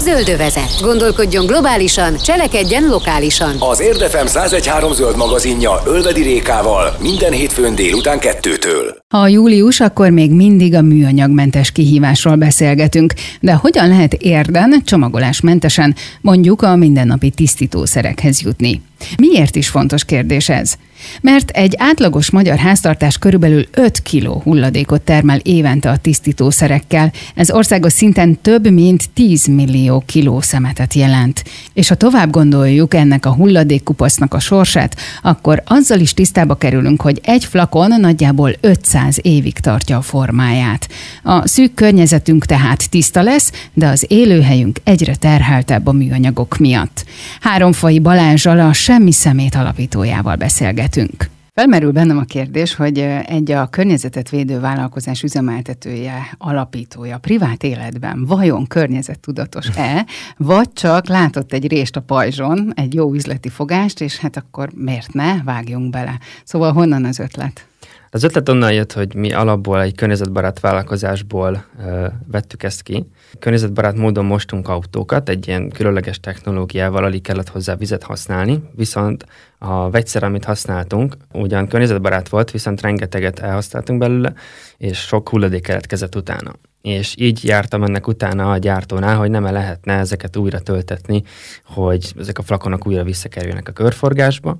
Zöldövezet. 0.00 0.80
Gondolkodjon 0.80 1.46
globálisan, 1.46 2.16
cselekedjen 2.16 2.88
lokálisan. 2.88 3.56
Az 3.58 3.80
Érdefem 3.80 4.26
1013 4.26 4.92
zöld 4.92 5.16
magazinja 5.16 5.82
Ölvedi 5.86 6.22
Rékával 6.22 6.96
minden 7.00 7.32
hétfőn 7.32 7.74
délután 7.74 8.18
kettőtől. 8.18 8.96
Ha 9.14 9.28
július, 9.28 9.80
akkor 9.80 10.10
még 10.10 10.30
mindig 10.30 10.74
a 10.74 10.82
műanyagmentes 10.82 11.70
kihívásról 11.72 12.34
beszélgetünk, 12.36 13.12
de 13.40 13.52
hogyan 13.52 13.88
lehet 13.88 14.14
érden 14.14 14.82
csomagolásmentesen 14.84 15.94
mondjuk 16.20 16.62
a 16.62 16.76
mindennapi 16.76 17.30
tisztítószerekhez 17.30 18.40
jutni? 18.40 18.82
Miért 19.16 19.56
is 19.56 19.68
fontos 19.68 20.04
kérdés 20.04 20.48
ez? 20.48 20.76
Mert 21.20 21.50
egy 21.50 21.74
átlagos 21.78 22.30
magyar 22.30 22.56
háztartás 22.56 23.18
körülbelül 23.18 23.66
5 23.70 24.02
kg 24.02 24.26
hulladékot 24.26 25.02
termel 25.02 25.38
évente 25.38 25.90
a 25.90 25.96
tisztítószerekkel, 25.96 27.12
ez 27.34 27.50
országos 27.50 27.92
szinten 27.92 28.40
több 28.40 28.70
mint 28.70 29.10
10 29.10 29.46
millió 29.46 30.02
kiló 30.06 30.40
szemetet 30.40 30.94
jelent. 30.94 31.44
És 31.72 31.88
ha 31.88 31.94
tovább 31.94 32.30
gondoljuk 32.30 32.94
ennek 32.94 33.26
a 33.26 33.34
hulladékkupasznak 33.34 34.34
a 34.34 34.38
sorsát, 34.38 34.96
akkor 35.22 35.62
azzal 35.66 36.00
is 36.00 36.14
tisztába 36.14 36.54
kerülünk, 36.54 37.00
hogy 37.02 37.20
egy 37.22 37.44
flakon 37.44 38.00
nagyjából 38.00 38.52
500 38.60 39.18
évig 39.22 39.58
tartja 39.58 39.96
a 39.96 40.02
formáját. 40.02 40.88
A 41.22 41.48
szűk 41.48 41.74
környezetünk 41.74 42.46
tehát 42.46 42.90
tiszta 42.90 43.22
lesz, 43.22 43.52
de 43.74 43.86
az 43.86 44.04
élőhelyünk 44.08 44.80
egyre 44.84 45.14
terheltebb 45.14 45.86
a 45.86 45.92
műanyagok 45.92 46.56
miatt. 46.58 47.04
Háromfai 47.40 47.98
Balázsal 47.98 48.60
a 48.60 48.72
Semmi 48.72 49.12
Szemét 49.12 49.54
alapítójával 49.54 50.36
beszélget 50.36 50.96
beszélgetünk. 50.98 51.36
Felmerül 51.54 51.92
bennem 51.92 52.18
a 52.18 52.24
kérdés, 52.24 52.74
hogy 52.74 52.98
egy 53.26 53.50
a 53.50 53.66
környezetet 53.66 54.28
védő 54.28 54.60
vállalkozás 54.60 55.22
üzemeltetője, 55.22 56.34
alapítója 56.38 57.18
privát 57.18 57.62
életben 57.62 58.24
vajon 58.26 58.66
környezettudatos-e, 58.66 60.06
vagy 60.36 60.72
csak 60.72 61.06
látott 61.06 61.52
egy 61.52 61.68
rést 61.68 61.96
a 61.96 62.00
pajzson, 62.00 62.72
egy 62.74 62.94
jó 62.94 63.14
üzleti 63.14 63.48
fogást, 63.48 64.00
és 64.00 64.18
hát 64.18 64.36
akkor 64.36 64.70
miért 64.74 65.12
ne, 65.12 65.42
vágjunk 65.42 65.90
bele. 65.90 66.18
Szóval 66.44 66.72
honnan 66.72 67.04
az 67.04 67.18
ötlet? 67.18 67.67
Az 68.10 68.22
ötlet 68.22 68.48
onnan 68.48 68.72
jött, 68.72 68.92
hogy 68.92 69.14
mi 69.14 69.32
alapból 69.32 69.82
egy 69.82 69.94
környezetbarát 69.94 70.60
vállalkozásból 70.60 71.64
ö, 71.86 72.06
vettük 72.26 72.62
ezt 72.62 72.82
ki. 72.82 73.06
Környezetbarát 73.38 73.96
módon 73.96 74.24
mostunk 74.24 74.68
autókat, 74.68 75.28
egy 75.28 75.48
ilyen 75.48 75.68
különleges 75.68 76.20
technológiával 76.20 77.04
alig 77.04 77.22
kellett 77.22 77.48
hozzá 77.48 77.76
vizet 77.76 78.02
használni, 78.02 78.62
viszont 78.76 79.26
a 79.58 79.90
vegyszer, 79.90 80.22
amit 80.22 80.44
használtunk, 80.44 81.16
ugyan 81.32 81.68
környezetbarát 81.68 82.28
volt, 82.28 82.50
viszont 82.50 82.80
rengeteget 82.80 83.38
elhasználtunk 83.38 83.98
belőle, 83.98 84.32
és 84.76 84.98
sok 84.98 85.28
hulladék 85.28 85.62
keletkezett 85.62 86.16
utána. 86.16 86.52
És 86.82 87.14
így 87.18 87.44
jártam 87.44 87.82
ennek 87.82 88.06
utána 88.06 88.50
a 88.50 88.58
gyártónál, 88.58 89.16
hogy 89.16 89.30
nem 89.30 89.46
-e 89.46 89.50
lehetne 89.50 89.92
ezeket 89.92 90.36
újra 90.36 90.58
töltetni, 90.58 91.22
hogy 91.64 92.12
ezek 92.18 92.38
a 92.38 92.42
flakonok 92.42 92.86
újra 92.86 93.02
visszakerüljenek 93.02 93.68
a 93.68 93.72
körforgásba, 93.72 94.56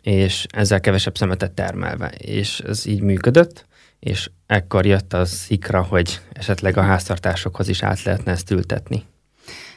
és 0.00 0.46
ezzel 0.48 0.80
kevesebb 0.80 1.16
szemetet 1.16 1.52
termelve. 1.52 2.08
És 2.08 2.60
ez 2.60 2.86
így 2.86 3.00
működött, 3.00 3.66
és 3.98 4.30
ekkor 4.46 4.86
jött 4.86 5.12
az 5.12 5.30
szikra, 5.30 5.82
hogy 5.82 6.20
esetleg 6.32 6.76
a 6.76 6.82
háztartásokhoz 6.82 7.68
is 7.68 7.82
át 7.82 8.02
lehetne 8.02 8.32
ezt 8.32 8.50
ültetni. 8.50 9.04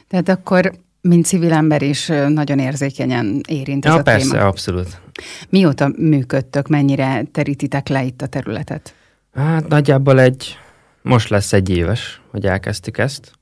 Tehát 0.08 0.28
akkor, 0.28 0.72
mint 1.00 1.26
civil 1.26 1.52
ember 1.52 1.82
is 1.82 2.06
nagyon 2.28 2.58
érzékenyen 2.58 3.40
érint 3.48 3.84
ez 3.84 3.92
ja, 3.92 3.98
a 3.98 4.02
persze, 4.02 4.30
téma. 4.30 4.46
abszolút. 4.46 5.00
Mióta 5.48 5.92
működtök, 5.96 6.68
mennyire 6.68 7.22
terítitek 7.32 7.88
le 7.88 8.04
itt 8.04 8.22
a 8.22 8.26
területet? 8.26 8.94
Hát 9.34 9.68
nagyjából 9.68 10.20
egy, 10.20 10.58
most 11.02 11.28
lesz 11.28 11.52
egy 11.52 11.68
éves, 11.70 12.20
hogy 12.30 12.46
elkezdtük 12.46 12.98
ezt 12.98 13.38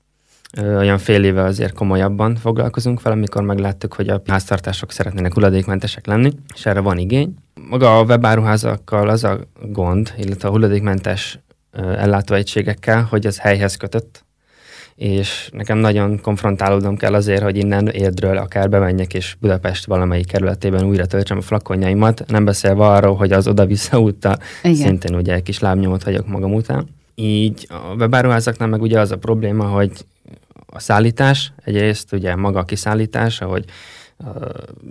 olyan 0.63 0.99
fél 0.99 1.25
éve 1.25 1.43
azért 1.43 1.73
komolyabban 1.73 2.37
foglalkozunk 2.37 3.03
vele, 3.03 3.17
amikor 3.17 3.43
megláttuk, 3.43 3.95
hogy 3.95 4.09
a 4.09 4.23
háztartások 4.27 4.93
szeretnének 4.93 5.35
hulladékmentesek 5.35 6.07
lenni, 6.07 6.33
és 6.55 6.67
erre 6.67 6.81
van 6.81 6.99
igény. 6.99 7.35
Maga 7.69 7.99
a 7.99 8.03
webáruházakkal 8.03 9.09
az 9.09 9.25
a 9.25 9.39
gond, 9.63 10.15
illetve 10.17 10.49
a 10.49 10.51
hulladékmentes 10.51 11.39
ellátóegységekkel, 11.73 13.03
hogy 13.03 13.27
ez 13.27 13.39
helyhez 13.39 13.77
kötött, 13.77 14.25
és 14.95 15.49
nekem 15.53 15.79
nagyon 15.79 16.21
konfrontálódnom 16.21 16.97
kell 16.97 17.15
azért, 17.15 17.43
hogy 17.43 17.57
innen 17.57 17.89
Érdről 17.89 18.37
akár 18.37 18.69
bemenjek, 18.69 19.15
és 19.15 19.37
Budapest 19.41 19.87
valamelyik 19.87 20.27
kerületében 20.27 20.85
újra 20.85 21.07
töltsem 21.07 21.37
a 21.37 21.41
flakonjaimat, 21.41 22.25
nem 22.27 22.45
beszélve 22.45 22.87
arról, 22.87 23.17
hogy 23.17 23.33
az 23.33 23.49
oda-vissza 23.49 24.01
úttal 24.01 24.37
szintén 24.63 25.15
ugye 25.15 25.35
egy 25.35 25.43
kis 25.43 25.59
lábnyomot 25.59 26.03
hagyok 26.03 26.27
magam 26.27 26.55
után. 26.55 26.97
Így 27.21 27.67
a 27.69 27.95
webáruházaknál 27.95 28.69
meg 28.69 28.83
ugye 28.83 29.01
az 29.01 29.11
a 29.11 29.19
probléma, 29.19 29.65
hogy 29.65 30.07
a 30.67 30.81
szállítás, 30.81 31.53
egyrészt 31.65 32.13
ugye 32.13 32.37
maga 32.37 32.59
a 32.59 32.65
kiszállítás, 32.65 33.41
ahogy 33.41 33.65
uh, 34.17 34.43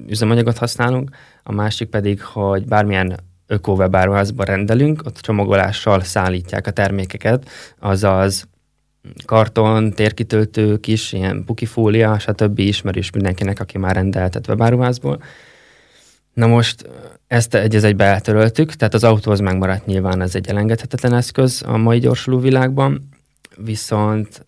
üzemanyagot 0.08 0.58
használunk, 0.58 1.10
a 1.44 1.52
másik 1.52 1.90
pedig, 1.90 2.22
hogy 2.22 2.66
bármilyen 2.66 3.20
ökowebáruházba 3.46 4.44
rendelünk, 4.44 5.02
ott 5.06 5.18
csomagolással 5.18 6.02
szállítják 6.02 6.68
a 6.68 6.72
termékeket, 6.72 7.50
azaz 7.80 8.48
karton, 9.26 9.92
térkitöltők 9.92 10.88
is, 10.88 11.14
ilyen 11.14 11.44
pukifólia, 11.46 12.20
stb. 12.20 12.60
ismerős 12.60 13.12
mindenkinek, 13.12 13.60
aki 13.60 13.78
már 13.78 13.96
rendeltet 13.96 14.48
webáruházból. 14.48 15.22
Na 16.34 16.48
most 16.48 16.90
ezt 17.28 17.56
egy 17.56 17.76
egybe 17.76 18.04
eltöröltük, 18.04 18.74
tehát 18.74 18.94
az 18.94 19.04
autóhoz 19.04 19.40
megmaradt 19.40 19.86
nyilván 19.86 20.22
ez 20.22 20.36
egy 20.36 20.48
elengedhetetlen 20.48 21.14
eszköz 21.14 21.64
a 21.66 21.78
mai 21.78 22.00
gyorsuló 22.00 22.40
világban, 22.40 23.10
viszont 23.58 24.44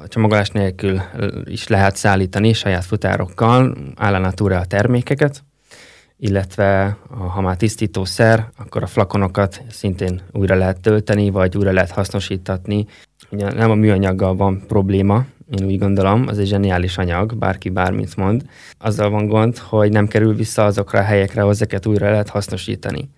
a 0.00 0.08
csomagolás 0.08 0.50
nélkül 0.50 1.00
is 1.44 1.68
lehet 1.68 1.96
szállítani 1.96 2.52
saját 2.52 2.84
futárokkal 2.84 3.76
állanatúra 3.96 4.58
a 4.58 4.64
termékeket, 4.64 5.44
illetve 6.18 6.96
ha 7.08 7.40
már 7.40 7.56
tisztítószer, 7.56 8.48
akkor 8.56 8.82
a 8.82 8.86
flakonokat 8.86 9.62
szintén 9.70 10.20
újra 10.32 10.54
lehet 10.54 10.80
tölteni, 10.80 11.30
vagy 11.30 11.56
újra 11.56 11.72
lehet 11.72 11.90
hasznosítatni. 11.90 12.86
Ugye 13.30 13.52
nem 13.52 13.70
a 13.70 13.74
műanyaggal 13.74 14.36
van 14.36 14.62
probléma, 14.66 15.24
én 15.60 15.66
úgy 15.66 15.78
gondolom, 15.78 16.24
az 16.26 16.38
egy 16.38 16.46
zseniális 16.46 16.98
anyag, 16.98 17.36
bárki 17.36 17.68
bármit 17.68 18.16
mond. 18.16 18.42
Azzal 18.78 19.10
van 19.10 19.26
gond, 19.26 19.58
hogy 19.58 19.90
nem 19.90 20.08
kerül 20.08 20.34
vissza 20.34 20.64
azokra 20.64 20.98
a 20.98 21.02
helyekre, 21.02 21.40
ahol 21.40 21.52
ezeket 21.52 21.86
újra 21.86 22.10
lehet 22.10 22.28
hasznosítani. 22.28 23.10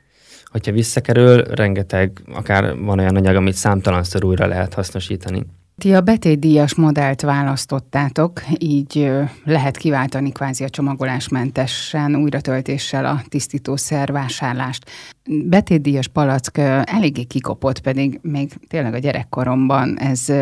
Hogyha 0.44 0.72
visszakerül, 0.72 1.42
rengeteg, 1.42 2.22
akár 2.32 2.76
van 2.78 2.98
olyan 2.98 3.16
anyag, 3.16 3.36
amit 3.36 3.54
számtalanszor 3.54 4.24
újra 4.24 4.46
lehet 4.46 4.74
hasznosítani. 4.74 5.46
Ti 5.78 5.94
a 5.94 6.00
betétdíjas 6.00 6.74
modellt 6.74 7.20
választottátok, 7.20 8.42
így 8.58 9.10
lehet 9.44 9.76
kiváltani 9.76 10.32
kvázi 10.32 10.64
a 10.64 10.68
csomagolásmentesen 10.68 12.16
újratöltéssel 12.16 13.04
a 13.04 13.22
tisztítószer 13.28 14.12
vásárlást 14.12 14.90
betétdíjas 15.26 16.08
palack 16.08 16.58
eléggé 16.84 17.22
kikopott, 17.22 17.80
pedig 17.80 18.18
még 18.22 18.52
tényleg 18.68 18.94
a 18.94 18.98
gyerekkoromban 18.98 19.98
ez, 19.98 20.32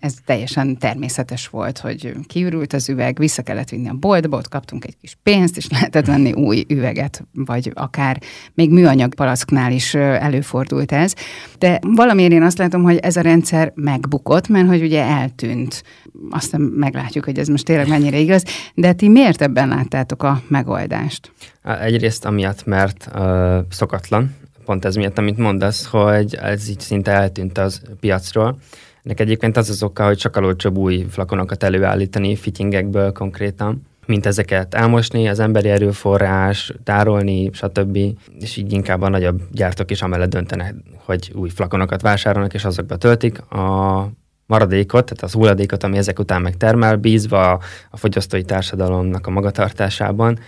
ez 0.00 0.14
teljesen 0.24 0.78
természetes 0.78 1.48
volt, 1.48 1.78
hogy 1.78 2.14
kiürült 2.26 2.72
az 2.72 2.88
üveg, 2.88 3.18
vissza 3.18 3.42
kellett 3.42 3.68
vinni 3.68 3.88
a 3.88 3.94
boltba, 3.94 4.36
ott 4.36 4.48
kaptunk 4.48 4.84
egy 4.84 4.96
kis 5.00 5.18
pénzt, 5.22 5.56
és 5.56 5.70
lehetett 5.70 6.06
venni 6.06 6.32
új 6.32 6.64
üveget, 6.68 7.24
vagy 7.32 7.70
akár 7.74 8.20
még 8.54 8.70
műanyag 8.70 9.14
palacknál 9.14 9.72
is 9.72 9.94
előfordult 9.94 10.92
ez. 10.92 11.14
De 11.58 11.78
valamiért 11.82 12.32
én 12.32 12.42
azt 12.42 12.58
látom, 12.58 12.82
hogy 12.82 12.96
ez 12.96 13.16
a 13.16 13.20
rendszer 13.20 13.72
megbukott, 13.74 14.48
mert 14.48 14.68
hogy 14.68 14.82
ugye 14.82 15.02
eltűnt. 15.02 15.82
Aztán 16.30 16.60
meglátjuk, 16.60 17.24
hogy 17.24 17.38
ez 17.38 17.48
most 17.48 17.64
tényleg 17.64 17.88
mennyire 17.88 18.18
igaz, 18.18 18.44
de 18.74 18.92
ti 18.92 19.08
miért 19.08 19.42
ebben 19.42 19.68
láttátok 19.68 20.22
a 20.22 20.42
megoldást? 20.48 21.32
Egyrészt 21.62 22.24
amiatt, 22.24 22.64
mert 22.64 23.08
uh, 23.14 23.58
szokatlan, 23.70 24.34
pont 24.64 24.84
ez 24.84 24.94
miatt, 24.94 25.18
amit 25.18 25.38
mondasz, 25.38 25.86
hogy 25.86 26.34
ez 26.34 26.68
így 26.68 26.80
szinte 26.80 27.10
eltűnt 27.12 27.58
az 27.58 27.80
piacról. 28.00 28.58
Ennek 29.02 29.20
egyébként 29.20 29.56
az 29.56 29.70
az 29.70 29.82
oka, 29.82 30.04
hogy 30.04 30.18
sokkal 30.18 30.44
olcsóbb 30.44 30.76
új 30.76 31.06
flakonokat 31.10 31.62
előállítani 31.62 32.36
fittingekből 32.36 33.12
konkrétan, 33.12 33.82
mint 34.06 34.26
ezeket 34.26 34.74
elmosni, 34.74 35.28
az 35.28 35.38
emberi 35.38 35.68
erőforrás, 35.68 36.72
tárolni, 36.84 37.50
stb. 37.52 37.98
És 38.40 38.56
így 38.56 38.72
inkább 38.72 39.02
a 39.02 39.08
nagyobb 39.08 39.42
gyártók 39.52 39.90
is 39.90 40.02
amellett 40.02 40.30
döntenek, 40.30 40.74
hogy 40.96 41.32
új 41.34 41.48
flakonokat 41.48 42.02
vásárolnak, 42.02 42.54
és 42.54 42.64
azokba 42.64 42.96
töltik. 42.96 43.40
A 43.40 44.08
maradékot, 44.46 45.04
tehát 45.04 45.22
az 45.22 45.32
hulladékot, 45.32 45.82
ami 45.82 45.96
ezek 45.96 46.18
után 46.18 46.42
megtermel, 46.42 46.96
bízva 46.96 47.52
a 47.90 47.96
fogyasztói 47.96 48.42
társadalomnak 48.42 49.26
a 49.26 49.30
magatartásában, 49.30 50.38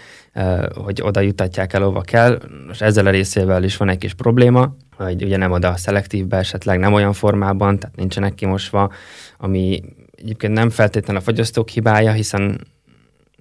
hogy 0.74 1.00
oda 1.02 1.20
jutatják 1.20 1.72
el, 1.72 1.82
ahova 1.82 2.00
kell. 2.00 2.40
Most 2.66 2.82
ezzel 2.82 3.06
a 3.06 3.10
részével 3.10 3.62
is 3.62 3.76
van 3.76 3.88
egy 3.88 3.98
kis 3.98 4.14
probléma, 4.14 4.76
hogy 4.96 5.22
ugye 5.22 5.36
nem 5.36 5.50
oda 5.50 5.76
szelektívbe, 5.76 6.36
esetleg 6.36 6.78
nem 6.78 6.92
olyan 6.92 7.12
formában, 7.12 7.78
tehát 7.78 7.96
nincsenek 7.96 8.34
kimosva, 8.34 8.92
ami 9.38 9.82
egyébként 10.16 10.52
nem 10.52 10.70
feltétlenül 10.70 11.22
a 11.22 11.24
fogyasztók 11.24 11.68
hibája, 11.68 12.12
hiszen 12.12 12.60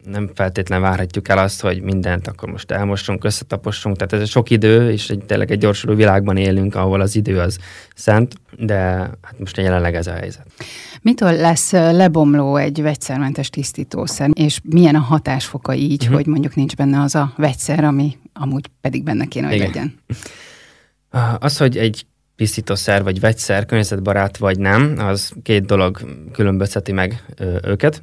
nem 0.06 0.30
feltétlen 0.34 0.82
várhatjuk 0.82 1.28
el 1.28 1.38
azt, 1.38 1.62
hogy 1.62 1.82
mindent 1.82 2.28
akkor 2.28 2.50
most 2.50 2.72
elmossunk, 2.72 3.24
összetapossunk, 3.24 3.96
tehát 3.96 4.14
ez 4.24 4.30
sok 4.30 4.50
idő, 4.50 4.92
és 4.92 5.10
egy, 5.10 5.24
tényleg 5.26 5.52
egy 5.52 5.60
gyorsuló 5.60 5.96
világban 5.96 6.38
élünk, 6.38 6.76
ahol 6.76 7.02
az 7.02 7.16
idő 7.16 7.40
az 7.40 7.58
szent, 7.96 8.34
de 8.60 8.76
hát 9.22 9.36
most 9.40 9.58
jelenleg 9.58 9.96
ez 9.96 10.08
a 10.08 10.14
helyzet. 10.14 10.46
Mitől 11.02 11.32
lesz 11.32 11.72
lebomló 11.72 12.56
egy 12.56 12.82
vegyszermentes 12.82 13.50
tisztítószer, 13.50 14.30
és 14.34 14.60
milyen 14.64 14.96
a 14.96 15.00
hatásfoka 15.00 15.74
így, 15.74 16.02
uh-huh. 16.02 16.16
hogy 16.16 16.26
mondjuk 16.26 16.56
nincs 16.56 16.76
benne 16.76 17.02
az 17.02 17.16
a 17.16 17.34
vegyszer, 17.38 17.84
ami 17.84 18.18
amúgy 18.34 18.66
pedig 18.82 19.04
benne 19.04 19.26
kéne, 19.26 19.48
hogy 19.48 19.56
Igen. 19.56 19.68
legyen? 19.68 19.94
Az, 21.40 21.58
hogy 21.58 21.78
egy 21.78 22.06
tisztítószer 22.36 23.04
vagy 23.04 23.20
vegyszer 23.20 23.66
környezetbarát 23.66 24.38
vagy 24.38 24.60
nem, 24.60 24.96
az 24.98 25.34
két 25.44 25.66
dolog 25.66 26.00
különbözteti 26.32 26.92
meg 26.92 27.26
őket 27.64 28.02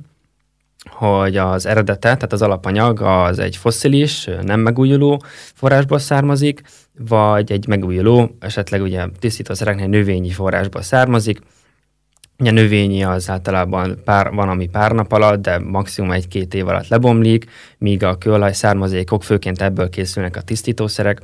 hogy 0.90 1.37
az 1.37 1.66
eredete, 1.66 1.99
tehát 1.99 2.33
az 2.33 2.42
alapanyag 2.42 3.01
az 3.01 3.38
egy 3.38 3.57
fosszilis, 3.57 4.29
nem 4.42 4.61
megújuló 4.61 5.23
forrásból 5.55 5.99
származik, 5.99 6.62
vagy 6.99 7.53
egy 7.53 7.66
megújuló, 7.66 8.37
esetleg 8.40 8.83
ugye 8.83 9.07
tisztítószereknél 9.18 9.87
növényi 9.87 10.31
forrásból 10.31 10.83
származik. 10.83 11.40
Ugye 12.38 12.51
növényi 12.51 13.05
az 13.05 13.31
általában 13.31 13.99
pár, 14.05 14.31
van, 14.31 14.49
ami 14.49 14.68
pár 14.68 14.92
nap 14.92 15.12
alatt, 15.12 15.42
de 15.42 15.59
maximum 15.59 16.11
egy-két 16.11 16.55
év 16.55 16.68
alatt 16.68 16.88
lebomlik, 16.88 17.51
míg 17.79 18.05
a 18.05 18.18
kőolaj 18.18 18.53
származékok, 18.53 19.23
főként 19.23 19.62
ebből 19.62 19.88
készülnek 19.88 20.37
a 20.37 20.42
tisztítószerek, 20.42 21.23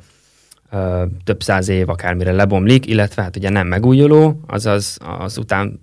több 1.24 1.42
száz 1.42 1.68
év 1.68 1.88
akármire 1.88 2.32
lebomlik, 2.32 2.86
illetve 2.86 3.22
hát 3.22 3.36
ugye 3.36 3.48
nem 3.48 3.66
megújuló, 3.66 4.40
azaz 4.46 4.98
az 5.18 5.38
után 5.38 5.80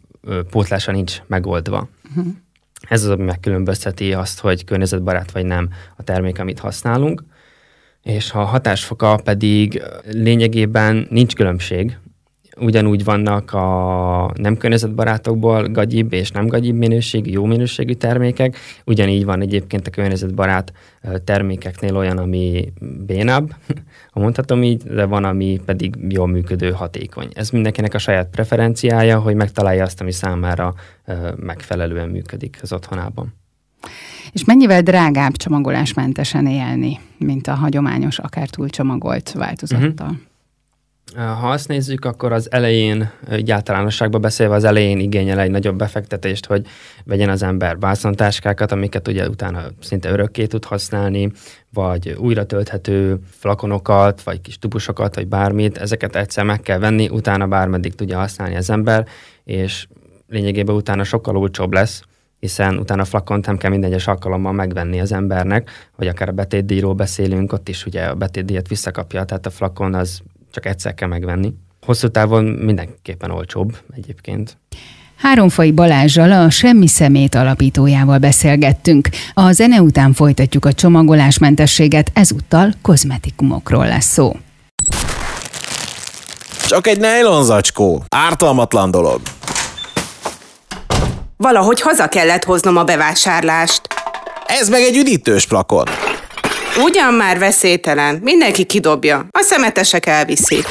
pótlása 0.49 0.91
nincs 0.91 1.21
megoldva. 1.27 1.87
Uh-huh. 2.09 2.33
Ez 2.89 3.03
az, 3.03 3.09
ami 3.09 3.23
megkülönbözteti 3.23 4.13
azt, 4.13 4.39
hogy 4.39 4.63
környezetbarát 4.63 5.31
vagy 5.31 5.45
nem 5.45 5.69
a 5.97 6.03
termék, 6.03 6.39
amit 6.39 6.59
használunk. 6.59 7.23
És 8.03 8.31
a 8.31 8.43
hatásfoka 8.43 9.19
pedig 9.23 9.83
lényegében 10.11 11.07
nincs 11.09 11.35
különbség. 11.35 11.97
Ugyanúgy 12.57 13.03
vannak 13.03 13.53
a 13.53 14.31
nem 14.35 14.57
környezetbarátokból 14.57 15.67
gagyibb 15.67 16.13
és 16.13 16.31
nem 16.31 16.47
gagyibb 16.47 16.75
minőségű, 16.75 17.31
jó 17.31 17.45
minőségű 17.45 17.93
termékek. 17.93 18.57
Ugyanígy 18.85 19.25
van 19.25 19.41
egyébként 19.41 19.87
a 19.87 19.89
környezetbarát 19.89 20.73
termékeknél 21.23 21.97
olyan, 21.97 22.17
ami 22.17 22.73
bénább, 23.05 23.55
ha 24.13 24.19
mondhatom 24.19 24.63
így, 24.63 24.83
de 24.83 25.05
van, 25.05 25.23
ami 25.23 25.59
pedig 25.65 25.95
jól 26.09 26.27
működő, 26.27 26.71
hatékony. 26.71 27.27
Ez 27.33 27.49
mindenkinek 27.49 27.93
a 27.93 27.97
saját 27.97 28.29
preferenciája, 28.29 29.19
hogy 29.19 29.35
megtalálja 29.35 29.83
azt, 29.83 30.01
ami 30.01 30.11
számára 30.11 30.73
megfelelően 31.35 32.09
működik 32.09 32.59
az 32.61 32.73
otthonában. 32.73 33.33
És 34.31 34.45
mennyivel 34.45 34.81
drágább 34.81 35.35
csomagolásmentesen 35.35 36.47
élni, 36.47 36.99
mint 37.17 37.47
a 37.47 37.53
hagyományos, 37.53 38.19
akár 38.19 38.49
túlcsomagolt 38.49 39.31
változattal? 39.31 40.07
Uh-huh. 40.07 40.21
Ha 41.13 41.49
azt 41.49 41.67
nézzük, 41.67 42.05
akkor 42.05 42.31
az 42.31 42.51
elején, 42.51 43.09
így 43.35 43.51
általánosságban 43.51 44.21
beszélve, 44.21 44.55
az 44.55 44.63
elején 44.63 44.99
igényel 44.99 45.39
egy 45.39 45.51
nagyobb 45.51 45.75
befektetést, 45.75 46.45
hogy 46.45 46.65
vegyen 47.03 47.29
az 47.29 47.43
ember 47.43 47.79
vászontáskákat, 47.79 48.71
amiket 48.71 49.07
ugye 49.07 49.29
utána 49.29 49.63
szinte 49.81 50.09
örökké 50.09 50.45
tud 50.45 50.65
használni, 50.65 51.31
vagy 51.73 52.15
újra 52.17 52.45
tölthető 52.45 53.19
flakonokat, 53.29 54.23
vagy 54.23 54.41
kis 54.41 54.59
tubusokat, 54.59 55.15
vagy 55.15 55.27
bármit, 55.27 55.77
ezeket 55.77 56.15
egyszer 56.15 56.43
meg 56.43 56.61
kell 56.61 56.79
venni, 56.79 57.09
utána 57.09 57.47
bármeddig 57.47 57.95
tudja 57.95 58.17
használni 58.17 58.55
az 58.55 58.69
ember, 58.69 59.07
és 59.43 59.87
lényegében 60.27 60.75
utána 60.75 61.03
sokkal 61.03 61.37
olcsóbb 61.37 61.73
lesz, 61.73 62.03
hiszen 62.39 62.77
utána 62.77 63.01
a 63.01 63.05
flakont 63.05 63.45
nem 63.45 63.57
kell 63.57 63.69
minden 63.69 63.89
egyes 63.89 64.07
alkalommal 64.07 64.51
megvenni 64.51 64.99
az 64.99 65.11
embernek, 65.11 65.69
vagy 65.95 66.07
akár 66.07 66.29
a 66.29 66.31
betétdíjról 66.31 66.93
beszélünk, 66.93 67.53
ott 67.53 67.69
is 67.69 67.85
ugye 67.85 68.03
a 68.05 68.15
betétdíjat 68.15 68.67
visszakapja, 68.67 69.23
tehát 69.23 69.45
a 69.45 69.49
flakon 69.49 69.93
az 69.93 70.21
csak 70.55 70.65
egyszer 70.65 70.93
kell 70.93 71.07
megvenni. 71.07 71.53
Hosszú 71.85 72.07
távon 72.07 72.43
mindenképpen 72.43 73.31
olcsóbb 73.31 73.77
egyébként. 73.95 74.57
Háromfai 75.17 75.71
Balázsjal 75.71 76.31
a 76.31 76.49
Semmi 76.49 76.87
Szemét 76.87 77.35
alapítójával 77.35 78.17
beszélgettünk. 78.17 79.09
A 79.33 79.51
zene 79.51 79.81
után 79.81 80.13
folytatjuk 80.13 80.65
a 80.65 80.73
csomagolásmentességet, 80.73 82.11
ezúttal 82.13 82.73
kozmetikumokról 82.81 83.87
lesz 83.87 84.05
szó. 84.05 84.35
Csak 86.67 86.87
egy 86.87 86.99
nejlonzacskó. 86.99 88.03
Ártalmatlan 88.09 88.91
dolog. 88.91 89.21
Valahogy 91.37 91.81
haza 91.81 92.07
kellett 92.07 92.43
hoznom 92.43 92.77
a 92.77 92.83
bevásárlást. 92.83 93.81
Ez 94.45 94.69
meg 94.69 94.81
egy 94.81 94.97
üdítős 94.97 95.47
plakon. 95.47 95.85
Ugyan 96.83 97.13
már 97.13 97.39
veszélytelen, 97.39 98.19
mindenki 98.23 98.63
kidobja, 98.63 99.27
a 99.31 99.41
szemetesek 99.41 100.05
elviszik. 100.05 100.65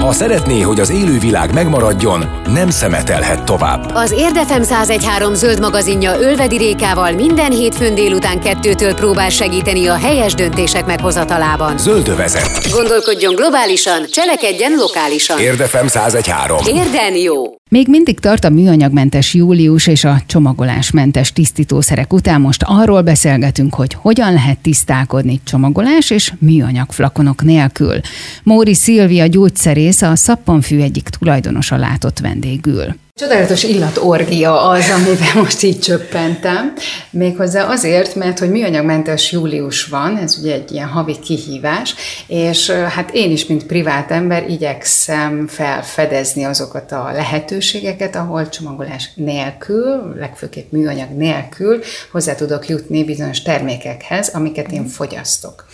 Ha 0.00 0.12
szeretné, 0.12 0.60
hogy 0.60 0.80
az 0.80 0.90
élővilág 0.90 1.54
megmaradjon, 1.54 2.40
nem 2.52 2.70
szemetelhet 2.70 3.44
tovább. 3.44 3.90
Az 3.94 4.10
Érdefem 4.10 4.60
1013 4.60 5.34
zöld 5.34 5.60
magazinja 5.60 6.20
Ölvedi 6.20 6.56
Rékával 6.56 7.12
minden 7.12 7.50
hétfőn 7.50 7.94
délután 7.94 8.40
kettőtől 8.40 8.94
próbál 8.94 9.28
segíteni 9.28 9.86
a 9.86 9.94
helyes 9.94 10.34
döntések 10.34 10.86
meghozatalában. 10.86 11.78
Zöldövezet. 11.78 12.70
Gondolkodjon 12.70 13.34
globálisan, 13.34 14.06
cselekedjen 14.10 14.72
lokálisan. 14.72 15.38
Érdefem 15.38 15.86
1013. 15.86 16.58
Érden 16.66 17.14
jó. 17.14 17.61
Még 17.72 17.88
mindig 17.88 18.20
tart 18.20 18.44
a 18.44 18.50
műanyagmentes 18.50 19.34
július 19.34 19.86
és 19.86 20.04
a 20.04 20.22
csomagolásmentes 20.26 21.32
tisztítószerek 21.32 22.12
után 22.12 22.40
most 22.40 22.62
arról 22.66 23.02
beszélgetünk, 23.02 23.74
hogy 23.74 23.94
hogyan 23.94 24.32
lehet 24.32 24.58
tisztálkodni 24.58 25.40
csomagolás 25.44 26.10
és 26.10 26.32
műanyag 26.38 26.90
flakonok 26.90 27.42
nélkül. 27.42 28.00
Móri 28.42 28.74
Szilvia 28.74 29.26
gyógyszerész 29.26 30.02
a 30.02 30.16
szappanfű 30.16 30.80
egyik 30.80 31.08
tulajdonosa 31.08 31.76
látott 31.76 32.18
vendégül. 32.18 32.94
Csodálatos 33.14 33.62
illatorgia 33.62 34.60
az, 34.68 34.90
amiben 34.90 35.42
most 35.42 35.62
így 35.62 35.80
csöppentem. 35.80 36.72
Méghozzá 37.10 37.64
azért, 37.64 38.14
mert 38.14 38.38
hogy 38.38 38.50
műanyagmentes 38.50 39.32
július 39.32 39.84
van, 39.84 40.16
ez 40.16 40.38
ugye 40.40 40.52
egy 40.52 40.72
ilyen 40.72 40.88
havi 40.88 41.18
kihívás, 41.18 41.94
és 42.26 42.70
hát 42.70 43.10
én 43.10 43.30
is, 43.30 43.46
mint 43.46 43.66
privát 43.66 44.10
ember 44.10 44.50
igyekszem 44.50 45.46
felfedezni 45.46 46.44
azokat 46.44 46.92
a 46.92 47.10
lehetőségeket, 47.12 48.16
ahol 48.16 48.48
csomagolás 48.48 49.10
nélkül, 49.14 50.14
legfőképp 50.18 50.72
műanyag 50.72 51.10
nélkül 51.10 51.82
hozzá 52.12 52.34
tudok 52.34 52.68
jutni 52.68 53.04
bizonyos 53.04 53.42
termékekhez, 53.42 54.28
amiket 54.28 54.72
én 54.72 54.86
fogyasztok. 54.86 55.66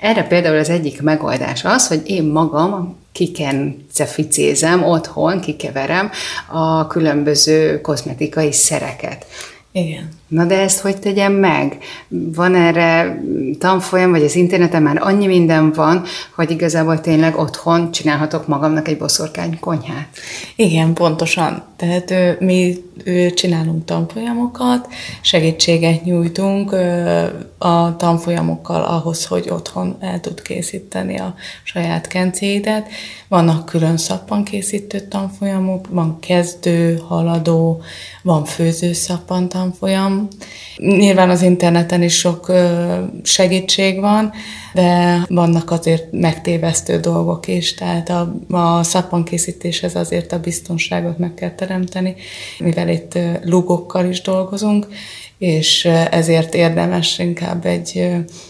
Erre 0.00 0.22
például 0.22 0.58
az 0.58 0.68
egyik 0.68 1.02
megoldás 1.02 1.64
az, 1.64 1.88
hogy 1.88 2.02
én 2.04 2.24
magam 2.24 3.04
kikenceficézem 3.16 4.82
otthon, 4.82 5.40
kikeverem 5.40 6.10
a 6.48 6.86
különböző 6.86 7.80
kozmetikai 7.80 8.52
szereket. 8.52 9.26
Igen. 9.72 10.08
Na 10.28 10.44
de 10.44 10.60
ezt 10.60 10.80
hogy 10.80 10.98
tegyem 10.98 11.32
meg? 11.32 11.78
Van 12.08 12.54
erre 12.54 13.22
tanfolyam, 13.58 14.10
vagy 14.10 14.22
az 14.22 14.36
interneten 14.36 14.82
már 14.82 14.98
annyi 15.02 15.26
minden 15.26 15.72
van, 15.72 16.02
hogy 16.34 16.50
igazából 16.50 17.00
tényleg 17.00 17.36
otthon 17.36 17.90
csinálhatok 17.90 18.46
magamnak 18.46 18.88
egy 18.88 18.98
boszorkány 18.98 19.58
konyhát? 19.60 20.08
Igen, 20.56 20.92
pontosan. 20.92 21.62
Tehát 21.76 22.40
mi 22.40 22.84
csinálunk 23.34 23.84
tanfolyamokat, 23.84 24.88
segítséget 25.20 26.04
nyújtunk 26.04 26.72
a 27.58 27.96
tanfolyamokkal 27.96 28.84
ahhoz, 28.84 29.26
hogy 29.26 29.48
otthon 29.50 29.96
el 30.00 30.20
tud 30.20 30.42
készíteni 30.42 31.18
a 31.18 31.34
saját 31.62 32.06
kencéidet. 32.06 32.88
Vannak 33.28 33.66
külön 33.66 33.96
szappankészítő 33.96 35.00
tanfolyamok, 35.00 35.86
van 35.90 36.18
kezdő, 36.20 37.00
haladó, 37.08 37.82
van 38.22 38.44
főző 38.44 38.92
szappan 38.92 39.48
tanfolyam, 39.48 40.15
Nyilván 40.76 41.30
az 41.30 41.42
interneten 41.42 42.02
is 42.02 42.18
sok 42.18 42.52
segítség 43.22 44.00
van, 44.00 44.32
de 44.74 45.20
vannak 45.28 45.70
azért 45.70 46.12
megtévesztő 46.12 47.00
dolgok 47.00 47.48
is, 47.48 47.74
tehát 47.74 48.08
a, 48.08 48.34
a 48.50 48.82
szappankészítéshez 48.82 49.94
azért 49.94 50.32
a 50.32 50.40
biztonságot 50.40 51.18
meg 51.18 51.34
kell 51.34 51.54
teremteni, 51.54 52.14
mivel 52.58 52.88
itt 52.88 53.18
lugokkal 53.44 54.04
is 54.04 54.20
dolgozunk, 54.20 54.86
és 55.38 55.84
ezért 56.10 56.54
érdemes 56.54 57.18
inkább 57.18 57.66
egy 57.66 58.06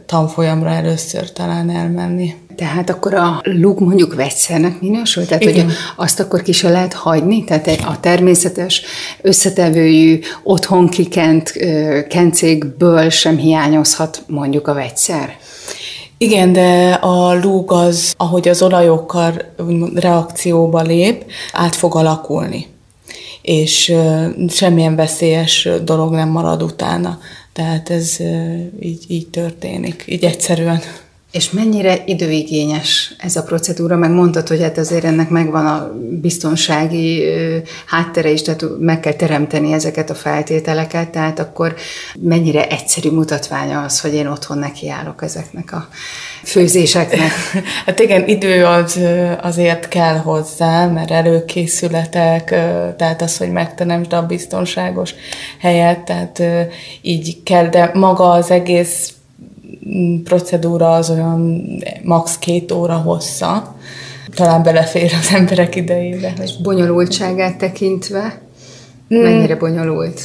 tanfolyamra 0.07 0.71
először 0.71 1.33
talán 1.33 1.71
elmenni. 1.71 2.35
Tehát 2.57 2.91
akkor 2.91 3.15
a 3.15 3.41
lúg 3.43 3.81
mondjuk 3.81 4.15
vegyszernek 4.15 4.81
minősül? 4.81 5.27
Tehát, 5.27 5.45
Igen. 5.45 5.65
hogy 5.65 5.75
azt 5.97 6.21
akkor 6.21 6.43
ki 6.43 6.53
se 6.53 6.69
lehet 6.69 6.93
hagyni? 6.93 7.45
Tehát 7.45 7.67
a 7.69 7.97
természetes 8.01 8.83
összetevőjű, 9.23 10.19
otthon 10.43 10.89
kikent 10.89 11.53
kencékből 12.09 13.11
sem 13.11 13.37
hiányozhat 13.37 14.23
mondjuk 14.27 14.69
a 14.69 14.75
vegyszer? 14.75 15.37
Igen, 16.19 16.53
de 16.53 16.93
a 16.93 17.35
lúg 17.35 17.73
az, 17.73 18.15
ahogy 18.17 18.49
az 18.49 18.63
olajokkal 18.63 19.33
reakcióba 19.95 20.83
lép, 20.83 21.25
át 21.53 21.75
fog 21.75 21.97
alakulni 21.97 22.67
és 23.47 23.95
semmilyen 24.49 24.97
veszélyes 24.97 25.69
dolog 25.85 26.13
nem 26.13 26.29
marad 26.29 26.63
utána. 26.63 27.21
Tehát 27.53 27.91
ez 27.91 28.17
így, 28.81 29.05
így 29.09 29.29
történik, 29.29 30.05
így 30.07 30.25
egyszerűen. 30.25 30.81
És 31.31 31.51
mennyire 31.51 32.03
időigényes 32.05 33.15
ez 33.19 33.37
a 33.37 33.43
procedúra? 33.43 33.97
Meg 33.97 34.11
mondtad, 34.11 34.49
hogy 34.49 34.63
hát 34.63 34.79
azért 34.79 35.05
ennek 35.05 35.29
megvan 35.29 35.67
a 35.67 35.93
biztonsági 36.21 37.25
háttere 37.87 38.31
is, 38.31 38.43
tehát 38.43 38.65
meg 38.79 39.01
kell 39.01 39.13
teremteni 39.13 39.73
ezeket 39.73 40.11
a 40.11 40.15
feltételeket, 40.15 41.09
tehát 41.09 41.39
akkor 41.39 41.75
mennyire 42.21 42.69
egyszerű 42.69 43.11
mutatványa 43.11 43.83
az, 43.83 44.01
hogy 44.01 44.15
én 44.15 44.27
otthon 44.27 44.59
nekiállok 44.59 45.23
ezeknek 45.23 45.73
a 45.73 45.89
főzéseknek? 46.45 47.31
Hát 47.87 48.01
igen, 48.01 48.29
idő 48.29 48.65
az, 48.65 49.01
azért 49.43 49.89
kell 49.89 50.17
hozzá, 50.17 50.87
mert 50.87 51.11
előkészületek, 51.11 52.45
tehát 52.97 53.23
az, 53.23 53.37
hogy 53.37 53.51
megteremtsd 53.51 54.13
a 54.13 54.27
biztonságos 54.27 55.15
helyet, 55.61 56.05
tehát 56.05 56.43
így 57.03 57.43
kell, 57.43 57.69
de 57.69 57.91
maga 57.95 58.31
az 58.31 58.51
egész 58.51 59.16
procedúra 60.25 60.95
az 60.95 61.11
olyan 61.11 61.63
max. 62.03 62.39
két 62.39 62.73
óra 62.73 62.95
hossza, 62.95 63.75
talán 64.35 64.63
belefér 64.63 65.13
az 65.21 65.35
emberek 65.35 65.77
idejébe. 65.77 66.33
És 66.43 66.57
bonyolultságát 66.63 67.59
tekintve, 67.59 68.41
mm. 69.15 69.23
mennyire 69.23 69.57
bonyolult? 69.57 70.21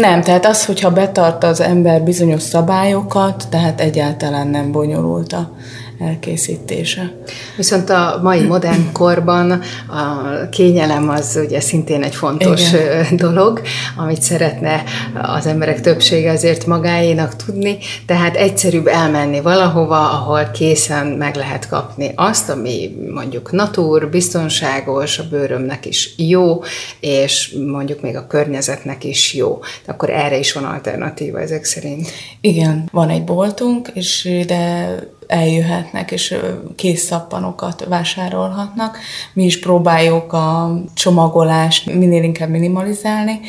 Nem, 0.00 0.22
tehát 0.22 0.46
az, 0.46 0.64
hogyha 0.64 0.90
betart 0.90 1.44
az 1.44 1.60
ember 1.60 2.02
bizonyos 2.02 2.42
szabályokat, 2.42 3.46
tehát 3.50 3.80
egyáltalán 3.80 4.48
nem 4.48 4.72
bonyolult 4.72 5.32
a 5.32 5.52
elkészítése. 5.98 7.12
Viszont 7.56 7.90
a 7.90 8.20
mai 8.22 8.40
modern 8.40 8.92
korban 8.92 9.50
a 9.86 10.48
kényelem 10.48 11.08
az 11.08 11.38
ugye 11.44 11.60
szintén 11.60 12.02
egy 12.02 12.14
fontos 12.14 12.72
Igen. 12.72 13.16
dolog, 13.16 13.60
amit 13.96 14.22
szeretne 14.22 14.82
az 15.22 15.46
emberek 15.46 15.80
többsége 15.80 16.30
azért 16.30 16.66
magáénak 16.66 17.36
tudni, 17.36 17.78
tehát 18.06 18.36
egyszerűbb 18.36 18.86
elmenni 18.86 19.40
valahova, 19.40 20.10
ahol 20.10 20.50
készen 20.50 21.06
meg 21.06 21.36
lehet 21.36 21.68
kapni 21.68 22.12
azt, 22.14 22.50
ami 22.50 22.96
mondjuk 23.14 23.52
natúr, 23.52 24.08
biztonságos, 24.10 25.18
a 25.18 25.24
bőrömnek 25.30 25.86
is 25.86 26.14
jó, 26.16 26.62
és 27.00 27.56
mondjuk 27.66 28.00
még 28.00 28.16
a 28.16 28.26
környezetnek 28.26 29.04
is 29.04 29.34
jó. 29.34 29.58
De 29.86 29.92
akkor 29.92 30.10
erre 30.10 30.38
is 30.38 30.52
van 30.52 30.64
alternatíva 30.64 31.40
ezek 31.40 31.64
szerint. 31.64 32.08
Igen, 32.40 32.88
van 32.92 33.08
egy 33.08 33.24
boltunk, 33.24 33.90
és 33.94 34.24
ide 34.24 34.94
eljöhetnek, 35.28 36.10
és 36.10 36.34
kész 36.76 37.04
szappanokat 37.04 37.84
vásárolhatnak. 37.88 38.98
Mi 39.32 39.44
is 39.44 39.58
próbáljuk 39.60 40.32
a 40.32 40.80
csomagolást 40.94 41.86
minél 41.86 42.22
inkább 42.22 42.48
minimalizálni, 42.48 43.40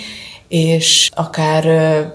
és 0.49 1.09
akár 1.13 1.65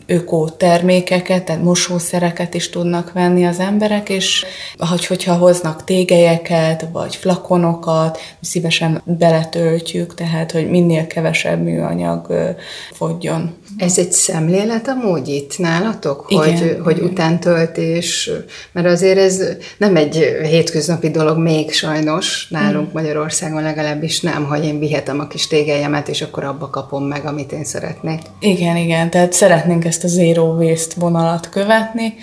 ökó 0.07 0.48
termékeket, 0.48 1.44
tehát 1.44 1.62
mosószereket 1.62 2.55
is 2.55 2.70
tudnak 2.70 3.12
venni 3.12 3.46
az 3.46 3.59
emberek, 3.59 4.09
és 4.09 4.44
hogy, 4.79 5.07
hogyha 5.07 5.35
hoznak 5.35 5.85
tégelyeket, 5.85 6.88
vagy 6.92 7.16
flakonokat, 7.16 8.18
szívesen 8.40 9.03
beletöltjük, 9.05 10.14
tehát 10.14 10.53
hogy 10.53 10.70
minél 10.70 11.07
kevesebb 11.07 11.62
műanyag 11.62 12.55
fogjon. 12.92 13.55
Ez 13.76 13.98
egy 13.98 14.12
szemlélet 14.12 14.88
amúgy 14.88 15.28
itt 15.28 15.58
nálatok, 15.58 16.24
igen, 16.28 16.42
hogy, 16.44 16.60
igen. 16.60 16.82
hogy 16.82 17.00
utántöltés, 17.00 18.30
mert 18.72 18.87
azért 18.87 19.18
ez 19.18 19.42
nem 19.76 19.96
egy 19.96 20.14
hétköznapi 20.42 21.10
dolog 21.10 21.38
még 21.38 21.72
sajnos, 21.72 22.48
nálunk 22.50 22.88
mm. 22.88 22.92
Magyarországon 22.92 23.62
legalábbis 23.62 24.20
nem, 24.20 24.44
hogy 24.44 24.64
én 24.64 24.78
vihetem 24.78 25.20
a 25.20 25.26
kis 25.26 25.46
tégelyemet, 25.46 26.08
és 26.08 26.22
akkor 26.22 26.44
abba 26.44 26.70
kapom 26.70 27.04
meg, 27.04 27.24
amit 27.26 27.52
én 27.52 27.64
szeretnék. 27.64 28.20
Igen, 28.40 28.76
igen, 28.76 29.10
tehát 29.10 29.32
szeretnénk 29.32 29.84
ezt 29.84 30.04
a 30.04 30.08
zero 30.08 30.44
waste 30.44 30.94
vonalat 30.98 31.48
követni, 31.48 32.14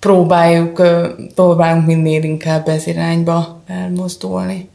próbáljuk, 0.00 0.82
próbálunk 1.34 1.86
minél 1.86 2.22
inkább 2.22 2.68
ez 2.68 2.86
irányba 2.86 3.62
elmozdulni. 3.66 4.68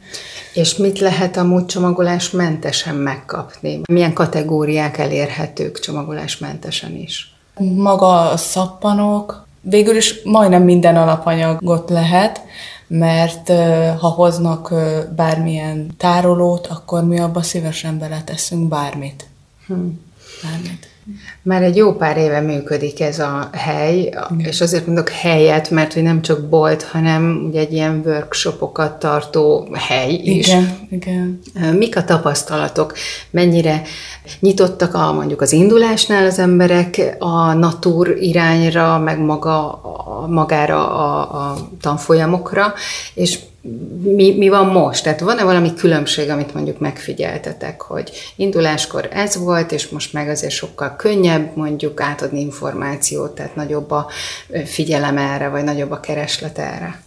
És 0.53 0.75
mit 0.75 0.99
lehet 0.99 1.37
amúgy 1.37 1.65
csomagolásmentesen 1.65 2.95
megkapni? 2.95 3.81
Milyen 3.91 4.13
kategóriák 4.13 4.97
elérhetők 4.97 5.79
csomagolásmentesen 5.79 6.95
is? 6.95 7.35
Maga 7.59 8.29
a 8.29 8.37
szappanok, 8.37 9.47
végül 9.61 9.95
is 9.95 10.21
majdnem 10.23 10.63
minden 10.63 10.95
alapanyagot 10.95 11.89
lehet, 11.89 12.41
mert 12.87 13.47
ha 13.99 14.07
hoznak 14.07 14.73
bármilyen 15.15 15.95
tárolót, 15.97 16.67
akkor 16.67 17.03
mi 17.05 17.19
abba 17.19 17.41
szívesen 17.41 17.99
beleteszünk 17.99 18.67
bármit. 18.67 19.25
Hm. 19.67 19.73
Bármit. 20.43 20.92
Már 21.41 21.63
egy 21.63 21.75
jó 21.75 21.93
pár 21.93 22.17
éve 22.17 22.39
működik 22.39 23.01
ez 23.01 23.19
a 23.19 23.49
hely, 23.51 23.99
igen. 23.99 24.39
és 24.39 24.61
azért 24.61 24.85
mondok 24.85 25.09
helyet, 25.09 25.69
mert 25.69 25.93
hogy 25.93 26.03
nem 26.03 26.21
csak 26.21 26.49
bolt, 26.49 26.83
hanem 26.83 27.45
ugye 27.47 27.59
egy 27.59 27.73
ilyen 27.73 28.01
workshopokat 28.05 28.99
tartó 28.99 29.67
hely 29.73 30.13
is. 30.13 30.47
Igen, 30.47 30.87
igen. 30.89 31.39
Mik 31.77 31.97
a 31.97 32.03
tapasztalatok? 32.03 32.93
Mennyire 33.29 33.81
nyitottak 34.39 34.93
a, 34.93 35.13
mondjuk 35.13 35.41
az 35.41 35.51
indulásnál 35.51 36.25
az 36.25 36.39
emberek 36.39 37.15
a 37.19 37.53
natúr 37.53 38.17
irányra, 38.19 38.99
meg 38.99 39.19
maga, 39.19 39.81
magára 40.27 40.89
a, 40.89 41.21
a 41.49 41.57
tanfolyamokra, 41.81 42.73
és 43.13 43.39
mi, 44.01 44.35
mi 44.37 44.49
van 44.49 44.65
most? 44.65 45.03
Tehát 45.03 45.19
van-e 45.19 45.43
valami 45.43 45.73
különbség, 45.73 46.29
amit 46.29 46.53
mondjuk 46.53 46.79
megfigyeltetek, 46.79 47.81
hogy 47.81 48.11
induláskor 48.35 49.09
ez 49.11 49.37
volt, 49.37 49.71
és 49.71 49.89
most 49.89 50.13
meg 50.13 50.29
azért 50.29 50.53
sokkal 50.53 50.95
könnyebb 50.95 51.55
mondjuk 51.55 52.01
átadni 52.01 52.39
információt, 52.39 53.35
tehát 53.35 53.55
nagyobb 53.55 53.91
a 53.91 54.09
figyelem 54.65 55.17
erre, 55.17 55.49
vagy 55.49 55.63
nagyobb 55.63 55.91
a 55.91 55.99
kereslet 55.99 56.57
erre? 56.57 57.01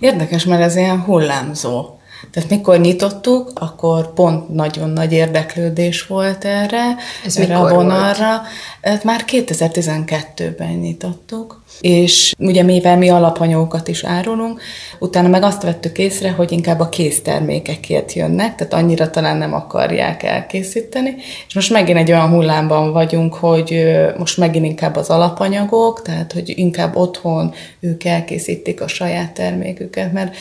Érdekes, 0.00 0.44
mert 0.44 0.62
ez 0.62 0.76
ilyen 0.76 1.00
hullámzó. 1.00 1.97
Tehát 2.30 2.50
mikor 2.50 2.80
nyitottuk, 2.80 3.50
akkor 3.54 4.12
pont 4.12 4.48
nagyon 4.48 4.90
nagy 4.90 5.12
érdeklődés 5.12 6.06
volt 6.06 6.44
erre, 6.44 6.96
Ez 7.24 7.36
erre 7.36 7.54
mikor 7.54 7.70
a 7.70 7.74
vonalra. 7.74 8.42
volt? 8.82 9.04
Már 9.04 9.24
2012-ben 9.26 10.72
nyitottuk, 10.72 11.62
és 11.80 12.34
ugye 12.38 12.62
mivel 12.62 12.96
mi 12.96 13.08
alapanyagokat 13.08 13.88
is 13.88 14.04
árulunk, 14.04 14.60
utána 14.98 15.28
meg 15.28 15.42
azt 15.42 15.62
vettük 15.62 15.98
észre, 15.98 16.30
hogy 16.30 16.52
inkább 16.52 16.80
a 16.80 16.88
késztermékekért 16.88 18.12
jönnek, 18.12 18.54
tehát 18.54 18.72
annyira 18.74 19.10
talán 19.10 19.36
nem 19.36 19.54
akarják 19.54 20.22
elkészíteni, 20.22 21.14
és 21.48 21.54
most 21.54 21.70
megint 21.70 21.98
egy 21.98 22.10
olyan 22.10 22.28
hullámban 22.28 22.92
vagyunk, 22.92 23.34
hogy 23.34 23.84
most 24.18 24.36
megint 24.38 24.64
inkább 24.64 24.96
az 24.96 25.08
alapanyagok, 25.08 26.02
tehát 26.02 26.32
hogy 26.32 26.52
inkább 26.58 26.96
otthon 26.96 27.54
ők 27.80 28.04
elkészítik 28.04 28.80
a 28.80 28.88
saját 28.88 29.32
terméküket, 29.32 30.12
mert 30.12 30.36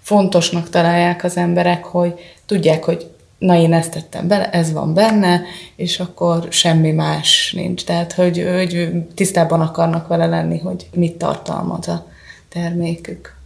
fontosnak 0.00 0.70
találják 0.70 1.24
az 1.24 1.36
emberek, 1.36 1.84
hogy 1.84 2.14
tudják, 2.46 2.84
hogy 2.84 3.10
na 3.38 3.56
én 3.56 3.72
ezt 3.72 3.90
tettem 3.90 4.28
bele, 4.28 4.50
ez 4.50 4.72
van 4.72 4.94
benne, 4.94 5.42
és 5.76 6.00
akkor 6.00 6.46
semmi 6.50 6.90
más 6.90 7.52
nincs. 7.56 7.84
Tehát, 7.84 8.12
hogy, 8.12 8.46
hogy 8.54 8.92
tisztában 9.14 9.60
akarnak 9.60 10.06
vele 10.06 10.26
lenni, 10.26 10.58
hogy 10.58 10.88
mit 10.94 11.16
tartalmaz 11.16 11.88
a 11.88 12.06
termékük. 12.48 13.39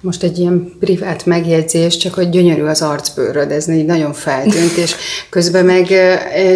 Most 0.00 0.22
egy 0.22 0.38
ilyen 0.38 0.72
privát 0.80 1.26
megjegyzés, 1.26 1.96
csak 1.96 2.14
hogy 2.14 2.28
gyönyörű 2.28 2.62
az 2.62 2.82
arcbőröd, 2.82 3.50
ez 3.50 3.68
így 3.68 3.84
nagyon 3.84 4.12
feltűnt, 4.12 4.76
és 4.76 4.94
közben 5.30 5.64
meg 5.64 5.86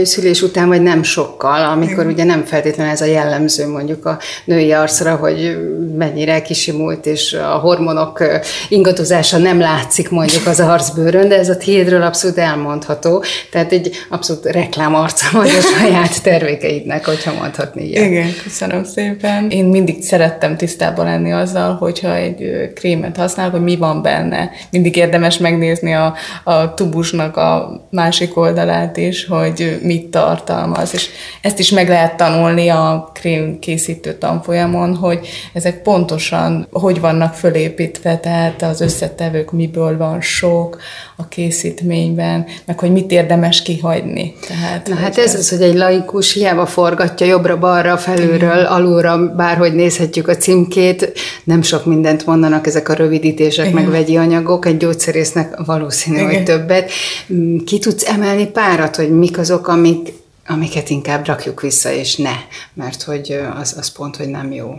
szülés 0.05 0.43
után 0.43 0.69
vagy 0.69 0.83
nem 0.83 1.03
sokkal, 1.03 1.65
amikor 1.65 2.07
ugye 2.07 2.25
nem 2.25 2.45
feltétlenül 2.45 2.93
ez 2.93 3.01
a 3.01 3.05
jellemző 3.05 3.69
mondjuk 3.69 4.07
a 4.07 4.19
női 4.45 4.73
arcra, 4.73 5.15
hogy 5.15 5.57
mennyire 5.97 6.43
kisimult, 6.43 7.07
és 7.07 7.33
a 7.33 7.59
hormonok 7.59 8.21
ö, 8.21 8.37
ingadozása 8.69 9.39
nem 9.39 9.61
látszik 9.61 10.11
mondjuk 10.11 10.47
az 10.47 10.61
arcbőrön, 10.61 11.29
de 11.29 11.39
ez 11.39 11.49
a 11.49 11.57
tiédről 11.57 12.03
abszolút 12.03 12.39
elmondható, 12.39 13.25
tehát 13.51 13.73
egy 13.73 13.91
abszolút 14.09 14.45
reklámarca 14.45 15.27
vagy 15.33 15.49
a 15.49 15.61
saját 15.61 16.23
termékeidnek, 16.23 17.05
hogyha 17.05 17.33
mondhatni 17.33 17.89
ilyen. 17.89 18.05
Igen, 18.05 18.31
köszönöm 18.43 18.85
szépen. 18.85 19.51
Én 19.51 19.65
mindig 19.65 20.03
szerettem 20.03 20.57
tisztában 20.57 21.05
lenni 21.05 21.33
azzal, 21.33 21.75
hogyha 21.75 22.17
egy 22.17 22.43
ö, 22.43 22.73
krémet 23.13 23.17
használok, 23.17 23.53
hogy 23.53 23.63
mi 23.63 23.77
van 23.77 24.03
benne. 24.03 24.51
Mindig 24.71 24.97
érdemes 24.97 25.39
megnézni 25.39 25.95
a, 25.95 26.15
a 26.45 26.75
tubusnak 26.75 27.37
a 27.37 27.81
másik 27.91 28.37
oldalát 28.37 28.97
is, 28.97 29.27
hogy 29.27 29.79
mit 29.83 30.11
tartalmaz. 30.11 30.95
És 30.95 31.09
ezt 31.43 31.59
is 31.59 31.71
meg 31.71 31.89
lehet 31.89 32.17
tanulni 32.17 32.69
a 32.69 33.11
krém 33.15 33.59
készítő 33.59 34.15
tanfolyamon, 34.15 34.97
hogy 34.97 35.29
ezek 35.53 35.83
pontosan 35.83 36.67
hogy 36.71 37.01
vannak 37.01 37.35
fölépítve, 37.35 38.17
tehát 38.17 38.63
az 38.63 38.81
összetevők 38.81 39.53
miből 39.53 39.97
van 39.97 40.21
sok 40.21 40.81
a 41.17 41.29
készítményben, 41.29 42.47
meg 42.65 42.79
hogy 42.79 42.93
mit 42.93 43.11
érdemes 43.11 43.63
kihagyni. 43.63 44.35
Tehát, 44.47 44.89
Na 44.89 44.95
hát 44.95 45.19
ez 45.19 45.35
az, 45.35 45.51
hogy 45.51 45.63
egy 45.63 45.75
laikus 45.75 46.33
hiába 46.33 46.67
forgatja 46.67 47.27
jobbra-balra, 47.27 47.97
felülről, 47.97 48.65
alulra, 48.65 49.35
bárhogy 49.37 49.75
nézhetjük 49.75 50.29
a 50.29 50.37
címkét, 50.37 51.13
nem 51.45 51.63
sok 51.63 51.87
mindent 51.87 52.27
mondanak 52.27 52.67
ezek 52.67 52.89
a 52.89 52.95
rövidítések, 53.03 53.67
Igen. 53.67 53.83
meg 53.83 53.91
vegyi 53.91 54.17
anyagok, 54.17 54.67
egy 54.67 54.77
gyógyszerésznek 54.77 55.65
valószínű, 55.65 56.17
Igen. 56.17 56.29
hogy 56.29 56.45
többet. 56.45 56.91
Mm, 57.33 57.59
Ki 57.59 57.79
tudsz 57.79 58.09
emelni 58.09 58.47
párat, 58.47 58.97
hogy 58.97 59.11
mik 59.11 59.39
azok, 59.39 59.69
amik, 59.69 60.13
amiket 60.47 60.91
inkább 60.91 61.27
rakjuk 61.27 61.61
vissza, 61.61 61.93
és 61.93 62.17
ne, 62.17 62.35
mert 62.75 63.03
hogy 63.03 63.41
az, 63.61 63.75
az 63.79 63.93
pont, 63.93 64.17
hogy 64.17 64.29
nem 64.29 64.53
jó. 64.53 64.75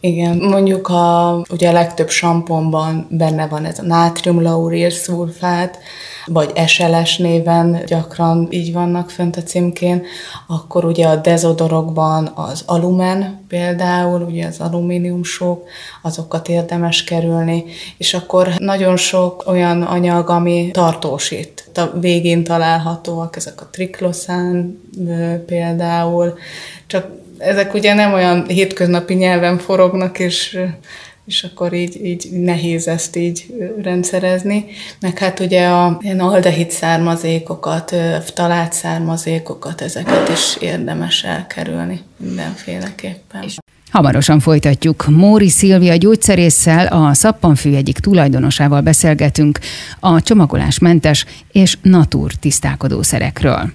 Igen, 0.00 0.36
mondjuk 0.36 0.88
a, 0.88 1.42
ugye 1.50 1.68
a 1.68 1.72
legtöbb 1.72 2.10
samponban 2.10 3.06
benne 3.10 3.46
van 3.46 3.64
ez 3.64 3.78
a 3.78 3.82
nátriumlauril 3.82 4.90
szulfát, 4.90 5.78
vagy 6.26 6.52
SLS 6.66 7.16
néven 7.16 7.82
gyakran 7.86 8.46
így 8.50 8.72
vannak 8.72 9.10
fönt 9.10 9.36
a 9.36 9.42
címkén, 9.42 10.02
akkor 10.46 10.84
ugye 10.84 11.06
a 11.06 11.16
dezodorokban 11.16 12.32
az 12.34 12.62
alumen 12.66 13.44
például, 13.48 14.22
ugye 14.22 14.46
az 14.46 14.60
alumíniumsók, 14.60 15.68
azokat 16.02 16.48
érdemes 16.48 17.04
kerülni, 17.04 17.64
és 17.96 18.14
akkor 18.14 18.48
nagyon 18.58 18.96
sok 18.96 19.44
olyan 19.46 19.82
anyag, 19.82 20.30
ami 20.30 20.70
tartósít. 20.72 21.70
A 21.74 21.98
végén 21.98 22.44
találhatóak 22.44 23.36
ezek 23.36 23.60
a 23.60 23.68
trikloszán 23.70 24.80
ö, 25.06 25.34
például, 25.46 26.38
csak 26.86 27.06
ezek 27.38 27.74
ugye 27.74 27.94
nem 27.94 28.12
olyan 28.12 28.46
hétköznapi 28.46 29.14
nyelven 29.14 29.58
forognak, 29.58 30.18
és 30.18 30.58
és 31.24 31.42
akkor 31.42 31.72
így, 31.72 32.04
így 32.04 32.28
nehéz 32.30 32.88
ezt 32.88 33.16
így 33.16 33.54
rendszerezni. 33.82 34.64
Meg 35.00 35.18
hát 35.18 35.40
ugye 35.40 35.66
a 35.66 35.98
ilyen 36.00 36.20
aldehid 36.20 36.70
származékokat, 36.70 37.92
ö, 37.92 38.16
ftalát 38.24 38.72
származékokat, 38.72 39.80
ezeket 39.80 40.28
is 40.28 40.56
érdemes 40.60 41.24
elkerülni 41.24 42.00
mindenféleképpen. 42.16 43.44
Hamarosan 43.90 44.40
folytatjuk. 44.40 45.06
Móri 45.08 45.48
Szilvia 45.48 45.96
gyógyszerésszel, 45.96 46.86
a 46.86 47.14
Szappanfű 47.14 47.74
egyik 47.74 47.98
tulajdonosával 47.98 48.80
beszélgetünk 48.80 49.58
a 50.00 50.20
csomagolásmentes 50.20 51.26
és 51.52 51.76
natúr 51.82 52.32
tisztálkodószerekről. 52.32 53.72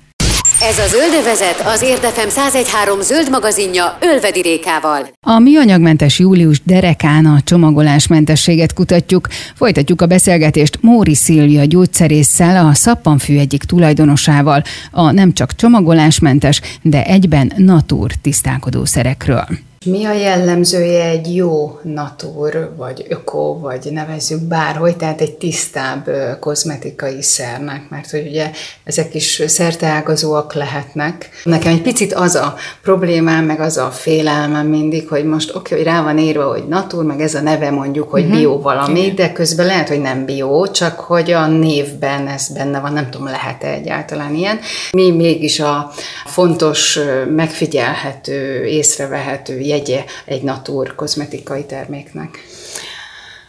Ez 0.68 0.80
a 0.80 0.88
Zöldövezet 0.88 1.60
az 1.66 1.82
Érdefem 1.82 2.28
1013 2.28 3.02
zöld 3.02 3.30
magazinja 3.30 3.98
Ölvedi 4.02 4.42
Rékával. 4.42 5.08
A 5.28 5.40
műanyagmentes 5.40 6.20
július 6.20 6.62
derekán 6.64 7.26
a 7.26 7.42
csomagolásmentességet 7.44 8.74
kutatjuk. 8.74 9.28
Folytatjuk 9.56 10.02
a 10.02 10.06
beszélgetést 10.06 10.78
Móri 10.82 11.16
Szilvia 11.16 11.66
gyógyszerésszel, 11.66 12.66
a 12.66 12.74
Szappanfű 12.74 13.38
egyik 13.38 13.64
tulajdonosával, 13.64 14.62
a 14.92 15.12
nem 15.12 15.34
csak 15.34 15.56
csomagolásmentes, 15.56 16.62
de 16.82 17.06
egyben 17.06 17.54
natúr 17.56 18.12
tisztálkodószerekről. 18.22 19.48
Mi 19.90 20.06
a 20.06 20.14
jellemzője 20.14 21.06
egy 21.06 21.36
jó 21.36 21.80
natúr, 21.84 22.74
vagy 22.78 23.06
öko, 23.10 23.60
vagy 23.60 23.88
nevezzük 23.92 24.42
bárhogy, 24.42 24.98
tehát 24.98 25.22
egy 25.22 25.34
tisztább 25.34 26.10
kozmetikai 26.40 27.22
szernek, 27.22 27.90
mert 27.90 28.10
hogy 28.10 28.28
ugye 28.28 28.52
ezek 28.84 29.14
is 29.16 29.42
szerteágazóak 29.46 30.54
lehetnek. 30.54 31.30
Nekem 31.44 31.72
egy 31.72 31.82
picit 31.82 32.14
az 32.14 32.36
a 32.36 32.56
problémám, 32.82 33.46
meg 33.46 33.60
az 33.60 33.78
a 33.78 33.92
félelmem 33.92 34.68
mindig, 34.68 35.08
hogy 35.08 35.26
most 35.26 35.56
oké, 35.56 35.76
hogy 35.76 35.84
rá 35.84 36.02
van 36.04 36.18
írva, 36.18 36.50
hogy 36.52 36.68
natúr, 36.68 37.04
meg 37.04 37.22
ez 37.22 37.34
a 37.34 37.42
neve 37.42 37.72
mondjuk, 37.72 38.10
hogy 38.10 38.24
uh-huh. 38.24 38.38
bio 38.38 38.62
valami, 38.62 39.12
de 39.16 39.32
közben 39.32 39.66
lehet, 39.66 39.88
hogy 39.88 40.02
nem 40.02 40.26
bio, 40.26 40.68
csak 40.68 41.00
hogy 41.00 41.32
a 41.32 41.48
névben 41.48 42.28
ez 42.28 42.48
benne 42.48 42.80
van, 42.80 42.94
nem 42.94 43.10
tudom, 43.10 43.28
lehet-e 43.28 43.68
egyáltalán 43.68 44.36
ilyen. 44.36 44.60
Mi 44.92 45.12
mégis 45.12 45.60
a 45.60 45.92
fontos, 46.26 47.00
megfigyelhető, 47.36 48.66
észrevehető 48.66 49.60
jegye 49.78 50.04
egy 50.26 50.44
natúr 50.44 50.96
kozmetikai 50.96 51.66
terméknek? 51.66 52.40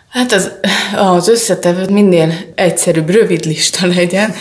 Hát 0.08 0.32
az, 0.32 0.52
az 0.96 1.28
összetevő 1.28 1.92
minél 1.92 2.32
egyszerűbb, 2.54 3.10
rövid 3.10 3.44
lista 3.44 3.86
legyen, 3.86 4.32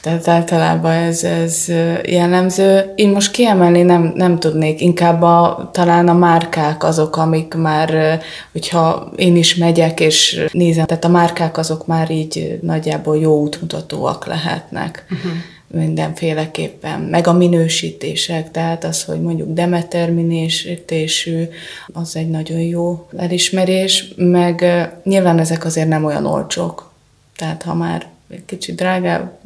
tehát 0.00 0.28
általában 0.28 0.92
ez, 0.92 1.24
ez 1.24 1.66
jellemző. 2.04 2.92
Én 2.94 3.08
most 3.08 3.30
kiemelni 3.30 3.82
nem, 3.82 4.12
nem 4.14 4.38
tudnék, 4.38 4.80
inkább 4.80 5.22
a, 5.22 5.70
talán 5.72 6.08
a 6.08 6.12
márkák 6.12 6.84
azok, 6.84 7.16
amik 7.16 7.54
már, 7.54 8.20
hogyha 8.52 9.12
én 9.16 9.36
is 9.36 9.54
megyek 9.54 10.00
és 10.00 10.44
nézem, 10.52 10.86
tehát 10.86 11.04
a 11.04 11.08
márkák 11.08 11.58
azok 11.58 11.86
már 11.86 12.10
így 12.10 12.58
nagyjából 12.62 13.18
jó 13.18 13.40
útmutatóak 13.40 14.26
lehetnek. 14.26 15.04
Uh-huh 15.10 15.32
mindenféleképpen, 15.72 17.00
meg 17.00 17.26
a 17.26 17.32
minősítések, 17.32 18.50
tehát 18.50 18.84
az, 18.84 19.04
hogy 19.04 19.20
mondjuk 19.20 19.52
Demeter 19.52 20.10
minősítésű, 20.10 21.48
az 21.92 22.16
egy 22.16 22.28
nagyon 22.28 22.60
jó 22.60 23.08
elismerés, 23.16 24.12
meg 24.16 24.64
nyilván 25.04 25.38
ezek 25.38 25.64
azért 25.64 25.88
nem 25.88 26.04
olyan 26.04 26.26
olcsók, 26.26 26.92
tehát 27.36 27.62
ha 27.62 27.74
már 27.74 28.06
egy 28.30 28.44
kicsit 28.44 28.74
drágább, 28.74 29.38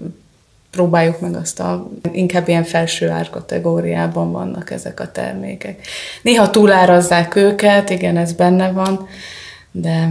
próbáljuk 0.70 1.20
meg 1.20 1.34
azt 1.34 1.60
a, 1.60 1.90
inkább 2.12 2.48
ilyen 2.48 2.64
felső 2.64 3.08
árkategóriában 3.08 4.32
vannak 4.32 4.70
ezek 4.70 5.00
a 5.00 5.12
termékek. 5.12 5.86
Néha 6.22 6.50
túlárazzák 6.50 7.34
őket, 7.34 7.90
igen, 7.90 8.16
ez 8.16 8.32
benne 8.32 8.70
van, 8.70 9.08
de 9.70 10.10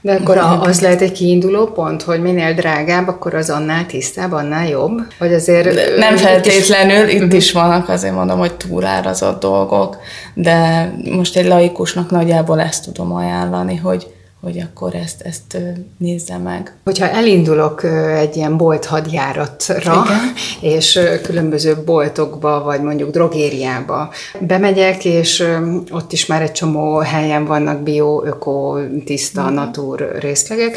De 0.00 0.12
akkor 0.12 0.36
a, 0.36 0.60
az 0.60 0.80
lehet 0.80 1.00
egy 1.00 1.12
kiinduló 1.12 1.66
pont, 1.66 2.02
hogy 2.02 2.22
minél 2.22 2.54
drágább, 2.54 3.08
akkor 3.08 3.34
az 3.34 3.50
annál 3.50 3.86
tisztább, 3.86 4.32
annál 4.32 4.68
jobb? 4.68 5.00
Vagy 5.18 5.34
azért... 5.34 5.74
De 5.74 5.96
nem 5.98 6.16
feltétlenül, 6.16 7.08
itt 7.08 7.32
is 7.32 7.52
vannak 7.52 7.88
azért 7.88 8.14
mondom, 8.14 8.38
hogy 8.38 8.54
túlárazott 8.54 9.40
dolgok, 9.40 9.96
de 10.34 10.90
most 11.10 11.36
egy 11.36 11.46
laikusnak 11.46 12.10
nagyjából 12.10 12.60
ezt 12.60 12.84
tudom 12.84 13.14
ajánlani, 13.14 13.76
hogy 13.76 14.06
hogy 14.40 14.58
akkor 14.58 14.94
ezt, 14.94 15.20
ezt 15.20 15.58
nézze 15.98 16.36
meg. 16.38 16.74
Hogyha 16.84 17.08
elindulok 17.08 17.84
egy 18.16 18.36
ilyen 18.36 18.56
bolt 18.56 18.84
hadjáratra, 18.84 20.04
Igen. 20.06 20.32
és 20.74 21.00
különböző 21.22 21.76
boltokba, 21.84 22.62
vagy 22.62 22.82
mondjuk 22.82 23.10
drogériába 23.10 24.12
bemegyek, 24.40 25.04
és 25.04 25.44
ott 25.90 26.12
is 26.12 26.26
már 26.26 26.42
egy 26.42 26.52
csomó 26.52 26.98
helyen 26.98 27.44
vannak 27.44 27.82
bio, 27.82 28.24
öko, 28.26 28.78
tiszta, 29.04 29.40
Igen. 29.40 29.52
natur 29.52 30.16
részlegek, 30.20 30.76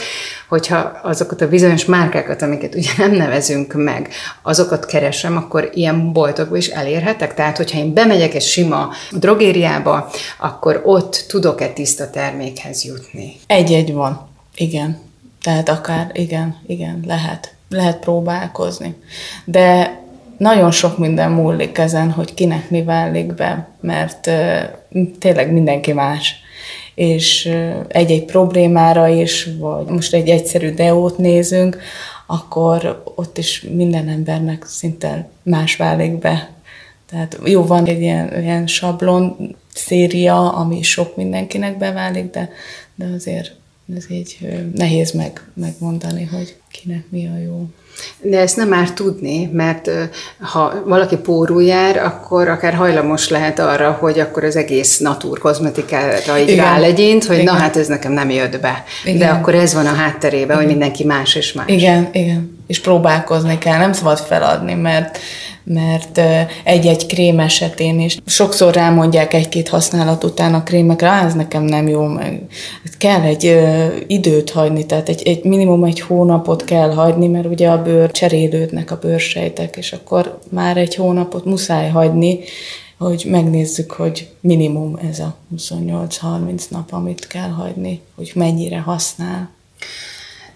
hogyha 0.50 0.92
azokat 1.04 1.42
a 1.42 1.48
bizonyos 1.48 1.86
márkákat, 1.86 2.42
amiket 2.42 2.76
ugye 2.76 2.92
nem 2.98 3.12
nevezünk 3.12 3.74
meg, 3.74 4.10
azokat 4.42 4.86
keresem, 4.86 5.38
akkor 5.38 5.70
ilyen 5.74 6.14
boltokba 6.14 6.58
is 6.58 6.68
elérhetek? 6.68 7.34
Tehát, 7.34 7.58
hogyha 7.58 7.78
én 7.78 7.94
bemegyek 7.94 8.34
egy 8.34 8.42
sima 8.42 8.90
drogériába, 9.12 10.10
akkor 10.40 10.82
ott 10.86 11.26
tudok-e 11.28 11.68
tiszta 11.68 12.10
termékhez 12.10 12.84
jutni? 12.84 13.36
Egy-egy 13.54 13.94
van, 13.94 14.28
igen. 14.56 15.00
Tehát 15.42 15.70
akár, 15.70 16.10
igen, 16.14 16.58
igen, 16.68 17.04
lehet. 17.08 17.54
Lehet 17.70 18.00
próbálkozni. 18.00 18.96
De 19.46 19.98
nagyon 20.38 20.72
sok 20.72 20.98
minden 20.98 21.32
múlik 21.32 21.78
ezen, 21.78 22.12
hogy 22.12 22.34
kinek 22.34 22.70
mi 22.70 22.84
válik 22.84 23.34
be, 23.34 23.68
mert 23.82 24.28
uh, 24.28 25.06
tényleg 25.20 25.52
mindenki 25.52 25.92
más. 25.92 26.36
És 26.96 27.46
uh, 27.46 27.76
egy-egy 27.88 28.26
problémára 28.26 29.08
is, 29.08 29.48
vagy 29.60 29.86
most 29.86 30.14
egy 30.14 30.30
egyszerű 30.30 30.74
deót 30.74 31.18
nézünk, 31.18 31.78
akkor 32.28 33.04
ott 33.16 33.38
is 33.38 33.66
minden 33.74 34.08
embernek 34.08 34.66
szinte 34.66 35.30
más 35.44 35.76
válik 35.76 36.20
be. 36.20 36.50
Tehát 37.10 37.40
jó, 37.46 37.66
van 37.66 37.86
egy 37.86 38.02
ilyen, 38.02 38.42
ilyen 38.42 38.68
sablon 38.68 39.56
széria, 39.74 40.54
ami 40.54 40.82
sok 40.82 41.16
mindenkinek 41.16 41.78
beválik, 41.78 42.32
de, 42.32 42.50
de 42.96 43.06
azért 43.16 43.52
ez 43.96 44.06
így 44.10 44.38
nehéz 44.76 45.12
meg, 45.12 45.42
megmondani, 45.54 46.24
hogy 46.32 46.56
kinek 46.72 47.04
mi 47.10 47.28
a 47.28 47.38
jó. 47.44 47.66
De 48.22 48.40
ezt 48.40 48.56
nem 48.56 48.68
már 48.68 48.92
tudni, 48.92 49.50
mert 49.54 49.90
ha 50.40 50.84
valaki 50.86 51.18
pórul 51.18 51.64
jár, 51.64 51.98
akkor 51.98 52.48
akár 52.48 52.74
hajlamos 52.74 53.30
lehet 53.30 53.60
arra, 53.60 53.92
hogy 53.92 54.20
akkor 54.20 54.44
az 54.44 54.56
egész 54.56 54.98
natúr 54.98 55.40
kozmetikára 55.40 56.38
így 56.40 56.56
rálegyint, 56.56 57.26
hogy 57.26 57.38
igen. 57.38 57.54
na 57.54 57.60
hát 57.60 57.78
ez 57.78 57.88
nekem 57.88 58.12
nem 58.12 58.30
jött 58.30 58.60
be. 58.60 58.84
Igen. 59.04 59.18
De 59.18 59.28
akkor 59.28 59.56
ez 59.56 59.74
van 59.74 59.86
a 59.86 59.94
hátterében, 59.94 60.46
igen. 60.46 60.58
hogy 60.58 60.68
mindenki 60.68 61.04
más 61.04 61.36
és 61.36 61.54
más. 61.54 61.66
Igen, 61.68 62.10
igen. 62.12 62.58
És 62.68 62.80
próbálkozni 62.80 63.58
kell, 63.58 63.78
nem 63.78 63.94
szabad 63.94 64.18
feladni, 64.20 64.74
mert 64.74 65.18
mert 65.64 66.22
egy-egy 66.64 67.06
krém 67.06 67.40
esetén 67.40 68.00
is 68.00 68.18
sokszor 68.26 68.74
rámondják 68.74 69.34
egy-két 69.34 69.70
használat 69.70 70.24
után 70.24 70.54
a 70.54 70.64
krémekre, 70.64 71.10
ah, 71.10 71.24
ez 71.24 71.34
nekem 71.34 71.64
nem 71.64 71.88
jó, 71.88 72.04
meg 72.04 72.42
kell 72.98 73.22
egy 73.22 73.46
ö, 73.46 73.88
időt 74.08 74.50
hagyni, 74.50 74.86
tehát 74.86 75.10
egy, 75.10 75.22
egy 75.28 75.44
minimum 75.44 75.84
egy 75.84 76.00
hónapot 76.00 76.64
kell 76.64 76.94
hagyni, 76.94 77.28
mert 77.28 77.46
ugye 77.46 77.70
a 77.70 77.82
bőr 77.82 78.12
cserélődnek 78.12 78.92
a 78.92 79.00
bőrsejtek, 79.02 79.76
és 79.78 79.94
akkor 79.94 80.40
már 80.50 80.78
egy 80.78 80.96
hónapot 80.96 81.46
muszáj 81.46 81.90
hagyni, 81.90 82.40
hogy 82.98 83.26
megnézzük, 83.28 83.92
hogy 83.92 84.30
minimum 84.40 85.00
ez 85.10 85.20
a 85.20 85.36
28-30 85.58 86.70
nap, 86.70 86.94
amit 86.94 87.28
kell 87.28 87.50
hagyni, 87.50 88.02
hogy 88.16 88.32
mennyire 88.36 88.80
használ. 88.80 89.50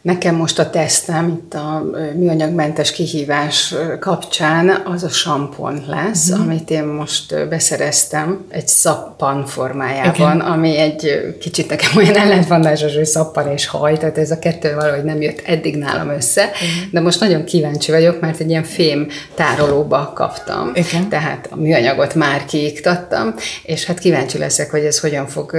Nekem 0.08 0.36
most 0.36 0.60
a 0.60 0.70
tesztem 0.70 1.28
itt 1.28 1.54
a 1.54 1.84
műanyagmentes 2.16 2.92
kihívás 2.92 3.74
kapcsán 4.00 4.82
az 4.86 5.04
a 5.04 5.10
sampon 5.10 5.84
lesz, 5.88 6.32
mm. 6.32 6.42
amit 6.42 6.70
én 6.70 6.84
most 6.84 7.48
beszereztem 7.50 8.46
egy 8.50 8.68
szappan 8.68 9.46
formájában, 9.46 10.36
Igen. 10.36 10.40
ami 10.40 10.78
egy 10.78 11.36
kicsit 11.40 11.70
nekem 11.70 11.90
olyan 11.98 12.16
ellentmondásos, 12.16 12.96
hogy 12.96 13.06
szappan 13.06 13.52
és 13.52 13.68
haj, 13.68 13.98
tehát 13.98 14.18
ez 14.18 14.32
a 14.32 14.40
kettő 14.40 14.74
valahogy 14.74 15.04
nem 15.04 15.22
jött 15.22 15.42
eddig 15.46 15.76
nálam 15.76 16.10
össze, 16.10 16.42
Igen. 16.42 16.90
de 16.92 17.00
most 17.00 17.20
nagyon 17.20 17.44
kíváncsi 17.44 17.92
vagyok, 17.92 18.20
mert 18.20 18.40
egy 18.40 18.50
ilyen 18.50 18.64
fém 18.64 19.08
tárolóba 19.36 20.12
kaptam, 20.16 20.72
Igen. 20.74 21.10
tehát 21.10 21.48
a 21.52 21.56
műanyagot 21.56 22.16
már 22.16 22.46
kiiktattam, 22.46 23.34
és 23.64 23.86
hát 23.86 24.00
kíváncsi 24.00 24.38
leszek, 24.38 24.72
hogy 24.72 24.84
ez 24.84 25.00
hogyan 25.00 25.28
fog 25.28 25.58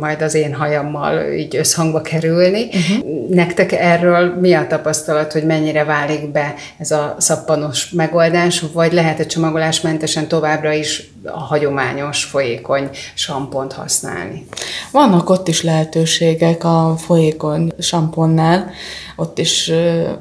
majd 0.00 0.22
az 0.22 0.34
én 0.34 0.54
hajammal 0.54 1.32
így 1.32 1.56
összhangba 1.56 2.00
kerülni. 2.00 2.64
Uh-huh. 2.64 3.28
Nektek 3.28 3.80
erről 3.82 4.34
mi 4.40 4.54
a 4.54 4.66
tapasztalat, 4.66 5.32
hogy 5.32 5.44
mennyire 5.44 5.84
válik 5.84 6.30
be 6.30 6.54
ez 6.78 6.90
a 6.90 7.14
szappanos 7.18 7.90
megoldás, 7.90 8.64
vagy 8.72 8.92
lehet-e 8.92 9.26
csomagolásmentesen 9.26 10.28
továbbra 10.28 10.72
is 10.72 11.10
a 11.24 11.38
hagyományos, 11.38 12.24
folyékony 12.24 12.90
sampont 13.14 13.72
használni? 13.72 14.46
Vannak 14.90 15.30
ott 15.30 15.48
is 15.48 15.62
lehetőségek 15.62 16.64
a 16.64 16.94
folyékony 16.98 17.72
samponnál, 17.78 18.70
ott 19.16 19.38
is 19.38 19.70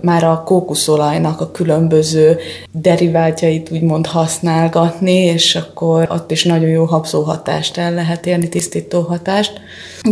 már 0.02 0.24
a 0.24 0.44
kókuszolajnak 0.46 1.42
a 1.42 1.52
különböző 1.52 2.38
deriváltjait 2.72 3.72
úgymond 3.72 4.06
használgatni, 4.06 5.14
és 5.14 5.56
akkor 5.56 6.08
ott 6.12 6.32
is 6.32 6.44
nagyon 6.44 6.70
jó 6.70 6.86
habzó 6.86 7.22
hatást 7.22 7.78
el 7.78 7.94
lehet 7.94 8.26
érni, 8.26 8.50
tisztító 8.50 9.02
hatást. 9.02 9.62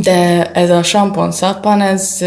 De 0.01 0.51
ez 0.51 0.69
a 0.69 0.83
sampon 0.83 1.31
szappan, 1.31 1.81
ez 1.81 2.23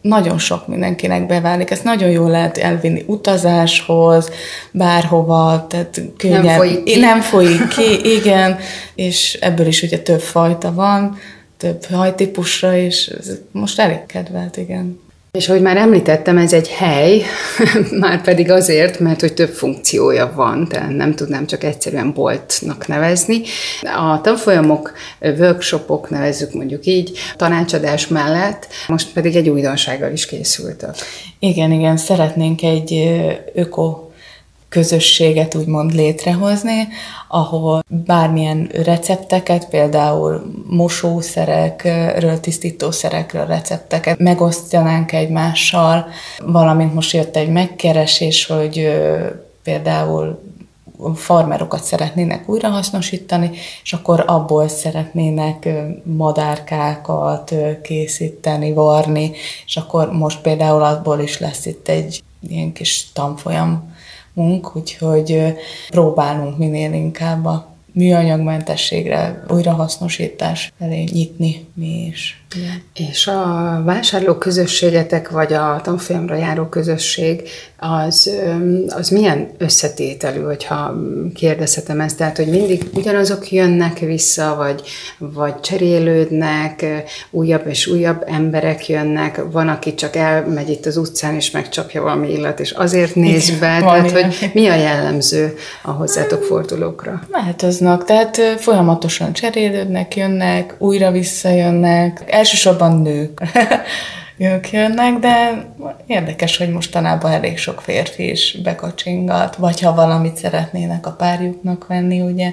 nagyon 0.00 0.38
sok 0.38 0.66
mindenkinek 0.66 1.26
beválik. 1.26 1.70
Ezt 1.70 1.84
nagyon 1.84 2.10
jól 2.10 2.30
lehet 2.30 2.58
elvinni 2.58 3.04
utazáshoz, 3.06 4.30
bárhova, 4.70 5.66
tehát 5.68 6.00
könnyen. 6.16 6.44
Nem 6.44 6.56
folyik 6.56 6.82
ki. 6.82 6.98
Nem 6.98 7.20
folyik 7.20 7.68
ki, 7.68 8.16
igen, 8.16 8.58
és 8.94 9.38
ebből 9.40 9.66
is 9.66 9.82
ugye 9.82 9.98
több 9.98 10.20
fajta 10.20 10.72
van, 10.72 11.18
több 11.56 11.84
hajtípusra, 11.84 12.76
és 12.76 13.06
ez 13.06 13.30
most 13.52 13.80
elég 13.80 14.06
kedvelt, 14.06 14.56
igen. 14.56 15.00
És 15.30 15.48
ahogy 15.48 15.62
már 15.62 15.76
említettem, 15.76 16.38
ez 16.38 16.52
egy 16.52 16.68
hely, 16.68 17.22
már 18.00 18.22
pedig 18.22 18.50
azért, 18.50 18.98
mert 18.98 19.20
hogy 19.20 19.34
több 19.34 19.48
funkciója 19.48 20.32
van, 20.34 20.68
tehát 20.68 20.96
nem 20.96 21.14
tudnám 21.14 21.46
csak 21.46 21.64
egyszerűen 21.64 22.12
boltnak 22.12 22.86
nevezni. 22.86 23.42
A 23.82 24.20
tanfolyamok, 24.20 24.92
workshopok, 25.20 26.10
nevezzük 26.10 26.52
mondjuk 26.52 26.86
így, 26.86 27.18
tanácsadás 27.36 28.06
mellett 28.06 28.66
most 28.88 29.12
pedig 29.12 29.36
egy 29.36 29.48
újdonsággal 29.48 30.12
is 30.12 30.26
készültek. 30.26 30.94
Igen, 31.38 31.72
igen, 31.72 31.96
szeretnénk 31.96 32.62
egy 32.62 33.20
öko 33.54 34.07
közösséget 34.68 35.54
úgymond 35.54 35.94
létrehozni, 35.94 36.88
ahol 37.28 37.84
bármilyen 37.88 38.70
recepteket, 38.72 39.68
például 39.68 40.52
mosószerekről, 40.66 42.40
tisztítószerekről 42.40 43.46
recepteket 43.46 44.18
megosztjanánk 44.18 45.12
egymással, 45.12 46.06
valamint 46.38 46.94
most 46.94 47.12
jött 47.12 47.36
egy 47.36 47.48
megkeresés, 47.48 48.46
hogy 48.46 48.88
például 49.62 50.46
farmerokat 51.14 51.82
szeretnének 51.82 52.48
újrahasznosítani, 52.48 53.50
és 53.82 53.92
akkor 53.92 54.24
abból 54.26 54.68
szeretnének 54.68 55.68
madárkákat 56.02 57.54
készíteni, 57.82 58.72
varni, 58.72 59.32
és 59.66 59.76
akkor 59.76 60.12
most 60.12 60.40
például 60.40 60.82
abból 60.82 61.20
is 61.20 61.38
lesz 61.38 61.66
itt 61.66 61.88
egy 61.88 62.22
ilyen 62.48 62.72
kis 62.72 63.12
tanfolyam 63.12 63.96
munk, 64.38 64.76
úgyhogy 64.76 65.54
próbálunk 65.88 66.58
minél 66.58 66.92
inkább 66.92 67.44
a 67.44 67.76
műanyagmentességre, 67.92 69.44
újrahasznosítás 69.48 70.72
felé 70.78 71.02
nyitni 71.02 71.66
mi 71.74 72.06
is. 72.06 72.42
Igen. 72.56 72.82
És 72.94 73.26
a 73.26 73.82
vásárló 73.84 74.34
közösségetek, 74.34 75.30
vagy 75.30 75.52
a 75.52 75.80
tanfolyamra 75.82 76.36
járó 76.36 76.64
közösség, 76.64 77.48
az, 77.78 78.30
az 78.88 79.08
milyen 79.08 79.50
összetételű, 79.58 80.40
hogyha 80.40 80.94
kérdezhetem 81.34 82.00
ezt, 82.00 82.16
tehát, 82.16 82.36
hogy 82.36 82.46
mindig 82.46 82.82
ugyanazok 82.94 83.50
jönnek 83.50 83.98
vissza, 83.98 84.54
vagy, 84.56 84.82
vagy 85.18 85.60
cserélődnek, 85.60 86.86
újabb 87.30 87.66
és 87.66 87.86
újabb 87.86 88.24
emberek 88.26 88.88
jönnek, 88.88 89.40
van, 89.52 89.68
aki 89.68 89.94
csak 89.94 90.16
elmegy 90.16 90.68
itt 90.68 90.86
az 90.86 90.96
utcán, 90.96 91.34
és 91.34 91.50
megcsapja 91.50 92.02
valami 92.02 92.32
illat, 92.32 92.60
és 92.60 92.70
azért 92.70 93.14
néz 93.14 93.58
be, 93.58 93.76
Igen, 93.76 93.80
tehát, 93.80 94.10
hogy 94.10 94.50
mi 94.54 94.68
a 94.68 94.74
jellemző 94.74 95.54
a 95.82 95.90
hozzátok 95.90 96.42
fordulókra? 96.42 97.22
Változnak, 97.30 98.04
tehát 98.04 98.40
folyamatosan 98.56 99.32
cserélődnek, 99.32 100.16
jönnek, 100.16 100.74
újra 100.78 101.10
visszajönnek, 101.10 102.24
elsősorban 102.38 103.00
nők. 103.00 103.42
ők 104.38 104.70
jönnek, 104.70 105.18
de 105.18 105.64
érdekes, 106.06 106.56
hogy 106.56 106.70
mostanában 106.70 107.32
elég 107.32 107.58
sok 107.58 107.80
férfi 107.80 108.30
is 108.30 108.56
bekacsingat, 108.62 109.56
vagy 109.56 109.80
ha 109.80 109.94
valamit 109.94 110.36
szeretnének 110.36 111.06
a 111.06 111.12
párjuknak 111.12 111.86
venni, 111.86 112.20
ugye, 112.20 112.52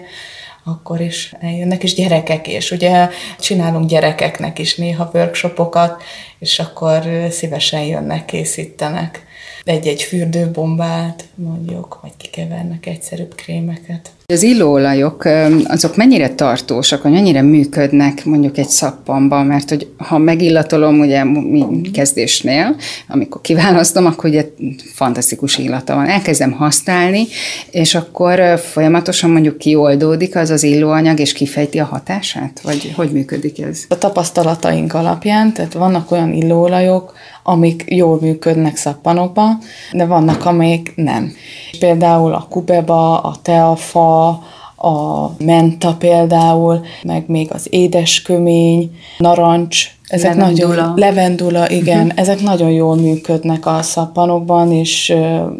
akkor 0.63 1.01
is 1.01 1.33
eljönnek, 1.39 1.83
és 1.83 1.93
gyerekek 1.93 2.47
is. 2.47 2.71
Ugye 2.71 3.09
csinálunk 3.39 3.89
gyerekeknek 3.89 4.59
is 4.59 4.75
néha 4.75 5.09
workshopokat, 5.13 6.03
és 6.39 6.59
akkor 6.59 7.03
szívesen 7.29 7.81
jönnek, 7.81 8.25
készítenek. 8.25 9.24
Egy-egy 9.65 10.01
fürdőbombát 10.01 11.23
mondjuk, 11.35 11.99
vagy 12.01 12.11
kikevernek 12.17 12.85
egyszerűbb 12.85 13.35
krémeket. 13.35 14.09
Az 14.27 14.43
illóolajok 14.43 15.25
azok 15.63 15.95
mennyire 15.95 16.29
tartósak, 16.29 17.03
vagy 17.03 17.11
mennyire 17.11 17.41
működnek 17.41 18.25
mondjuk 18.25 18.57
egy 18.57 18.67
szappanban, 18.67 19.45
mert 19.45 19.69
hogy 19.69 19.87
ha 19.97 20.17
megillatolom 20.17 20.99
ugye 20.99 21.23
mi 21.23 21.81
kezdésnél, 21.93 22.75
amikor 23.07 23.41
kiválasztom, 23.41 24.05
akkor 24.05 24.29
ugye 24.29 24.45
fantasztikus 24.93 25.57
illata 25.57 25.95
van. 25.95 26.07
Elkezdem 26.07 26.51
használni, 26.51 27.27
és 27.71 27.95
akkor 27.95 28.59
folyamatosan 28.59 29.29
mondjuk 29.29 29.57
kioldódik 29.57 30.35
az 30.35 30.49
az 30.49 30.63
illóanyag, 30.63 31.19
és 31.19 31.33
kifejti 31.33 31.79
a 31.79 31.85
hatását? 31.85 32.61
Vagy 32.63 32.93
hogy 32.95 33.11
működik 33.11 33.61
ez? 33.61 33.83
A 33.89 33.97
tapasztalataink 33.97 34.93
alapján, 34.93 35.53
tehát 35.53 35.73
vannak 35.73 36.11
olyan 36.11 36.33
illóolajok, 36.33 37.13
amik 37.47 37.83
jól 37.87 38.17
működnek 38.21 38.75
szappanokban, 38.75 39.57
de 39.91 40.05
vannak, 40.05 40.45
amik 40.45 40.93
nem. 40.95 41.33
Például 41.79 42.33
a 42.33 42.47
kubeba, 42.49 43.21
a 43.21 43.35
teafa, 43.41 44.27
a 44.75 45.29
menta 45.37 45.93
például, 45.93 46.85
meg 47.03 47.23
még 47.27 47.51
az 47.51 47.67
édeskömény, 47.69 48.91
narancs, 49.17 49.95
ezek 50.07 50.35
levendula. 50.35 50.75
nagyon, 50.75 50.93
levendula, 50.95 51.69
igen, 51.69 52.05
uh-huh. 52.05 52.19
ezek 52.19 52.41
nagyon 52.41 52.71
jól 52.71 52.95
működnek 52.95 53.65
a 53.65 53.81
szappanokban, 53.81 54.71
és 54.71 55.13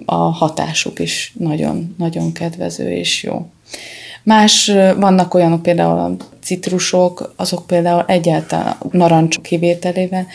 a 0.06 0.16
hatásuk 0.16 1.00
is 1.00 1.34
nagyon, 1.40 1.96
nagyon 1.98 2.32
kedvező 2.32 2.90
és 2.90 3.24
jó. 3.24 3.46
Más 4.26 4.72
vannak 4.98 5.34
olyanok 5.34 5.62
például 5.62 6.00
a 6.00 6.16
citrusok, 6.44 7.34
azok 7.36 7.68
például 7.68 8.04
egyáltalán 8.08 8.76
narancs 8.92 9.40
kivételével, 9.40 10.28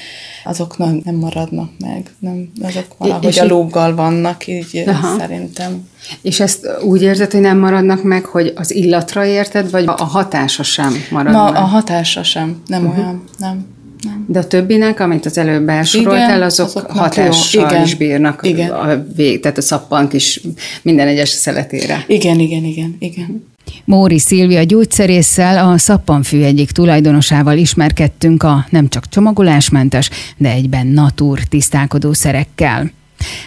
azok 0.44 0.78
nem, 0.78 1.00
nem 1.04 1.14
maradnak 1.14 1.70
meg. 1.78 2.10
Nem, 2.18 2.50
azok 2.62 2.84
valahogy 2.98 3.24
és 3.24 3.38
a 3.38 3.46
lóggal 3.46 3.94
vannak, 3.94 4.46
így 4.46 4.82
aha. 4.86 5.18
szerintem. 5.18 5.88
És 6.22 6.40
ezt 6.40 6.68
úgy 6.82 7.02
érzed, 7.02 7.30
hogy 7.30 7.40
nem 7.40 7.58
maradnak 7.58 8.02
meg, 8.02 8.24
hogy 8.24 8.52
az 8.56 8.74
illatra 8.74 9.24
érted, 9.24 9.70
vagy 9.70 9.84
a 9.86 10.04
hatása 10.04 10.62
sem 10.62 10.92
marad 11.10 11.32
Na, 11.32 11.44
meg? 11.44 11.62
a 11.62 11.64
hatása 11.64 12.22
sem, 12.22 12.62
nem 12.66 12.84
uh-huh. 12.84 12.98
olyan, 12.98 13.24
nem. 13.38 13.66
Nem. 14.02 14.24
De 14.28 14.38
a 14.38 14.46
többinek, 14.46 15.00
amit 15.00 15.26
az 15.26 15.38
előbb 15.38 15.68
elsoroltál, 15.68 16.42
azok 16.42 16.66
azoknak 16.66 16.96
hatással 16.96 17.70
igen, 17.70 17.82
is 17.82 17.94
bírnak 17.94 18.40
igen. 18.42 18.70
a 18.70 19.04
vég, 19.14 19.40
tehát 19.40 19.58
a 19.58 19.62
szappank 19.62 20.12
is 20.12 20.40
minden 20.82 21.08
egyes 21.08 21.28
szeletére. 21.28 22.04
Igen, 22.06 22.38
igen, 22.38 22.64
igen, 22.64 22.96
igen. 22.98 23.49
Móri 23.84 24.18
Szilvia 24.18 24.62
gyógyszerésszel, 24.62 25.68
a 25.68 25.78
Szappanfű 25.78 26.42
egyik 26.42 26.70
tulajdonosával 26.70 27.56
ismerkedtünk 27.56 28.42
a 28.42 28.66
nem 28.70 28.88
csak 28.88 29.08
csomagolásmentes, 29.08 30.10
de 30.36 30.50
egyben 30.50 30.86
natúr 30.86 31.40
tisztálkodó 31.40 32.12
szerekkel. 32.12 32.90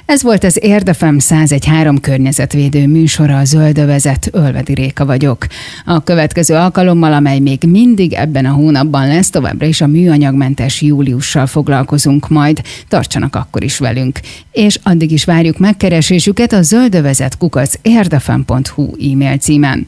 Ez 0.06 0.24
volt 0.24 0.44
az 0.44 0.60
Érdefem 0.62 1.18
101.3 1.20 1.98
környezetvédő 2.02 2.88
műsora, 2.88 3.38
a 3.38 3.46
Zöldövezet, 3.46 4.30
Ölvedi 4.32 4.74
Réka 4.74 5.06
vagyok. 5.06 5.48
A 5.86 6.04
következő 6.04 6.56
alkalommal, 6.56 7.14
amely 7.14 7.40
még 7.40 7.64
mindig 7.68 8.14
ebben 8.14 8.46
a 8.46 8.52
hónapban 8.52 9.08
lesz, 9.08 9.30
továbbra 9.30 9.66
is 9.66 9.82
a 9.82 9.88
műanyagmentes 9.88 10.82
júliussal 10.82 11.48
foglalkozunk 11.48 12.30
majd. 12.30 12.62
Tartsanak 12.88 13.36
akkor 13.36 13.64
is 13.64 13.78
velünk. 13.78 14.20
És 14.52 14.80
addig 14.84 15.12
is 15.12 15.24
várjuk 15.24 15.58
megkeresésüket 15.58 16.54
a 16.54 16.62
zöldövezet 16.62 17.38
kukac 17.38 17.74
érdefem.hu 17.82 19.12
e-mail 19.12 19.38
címen. 19.38 19.88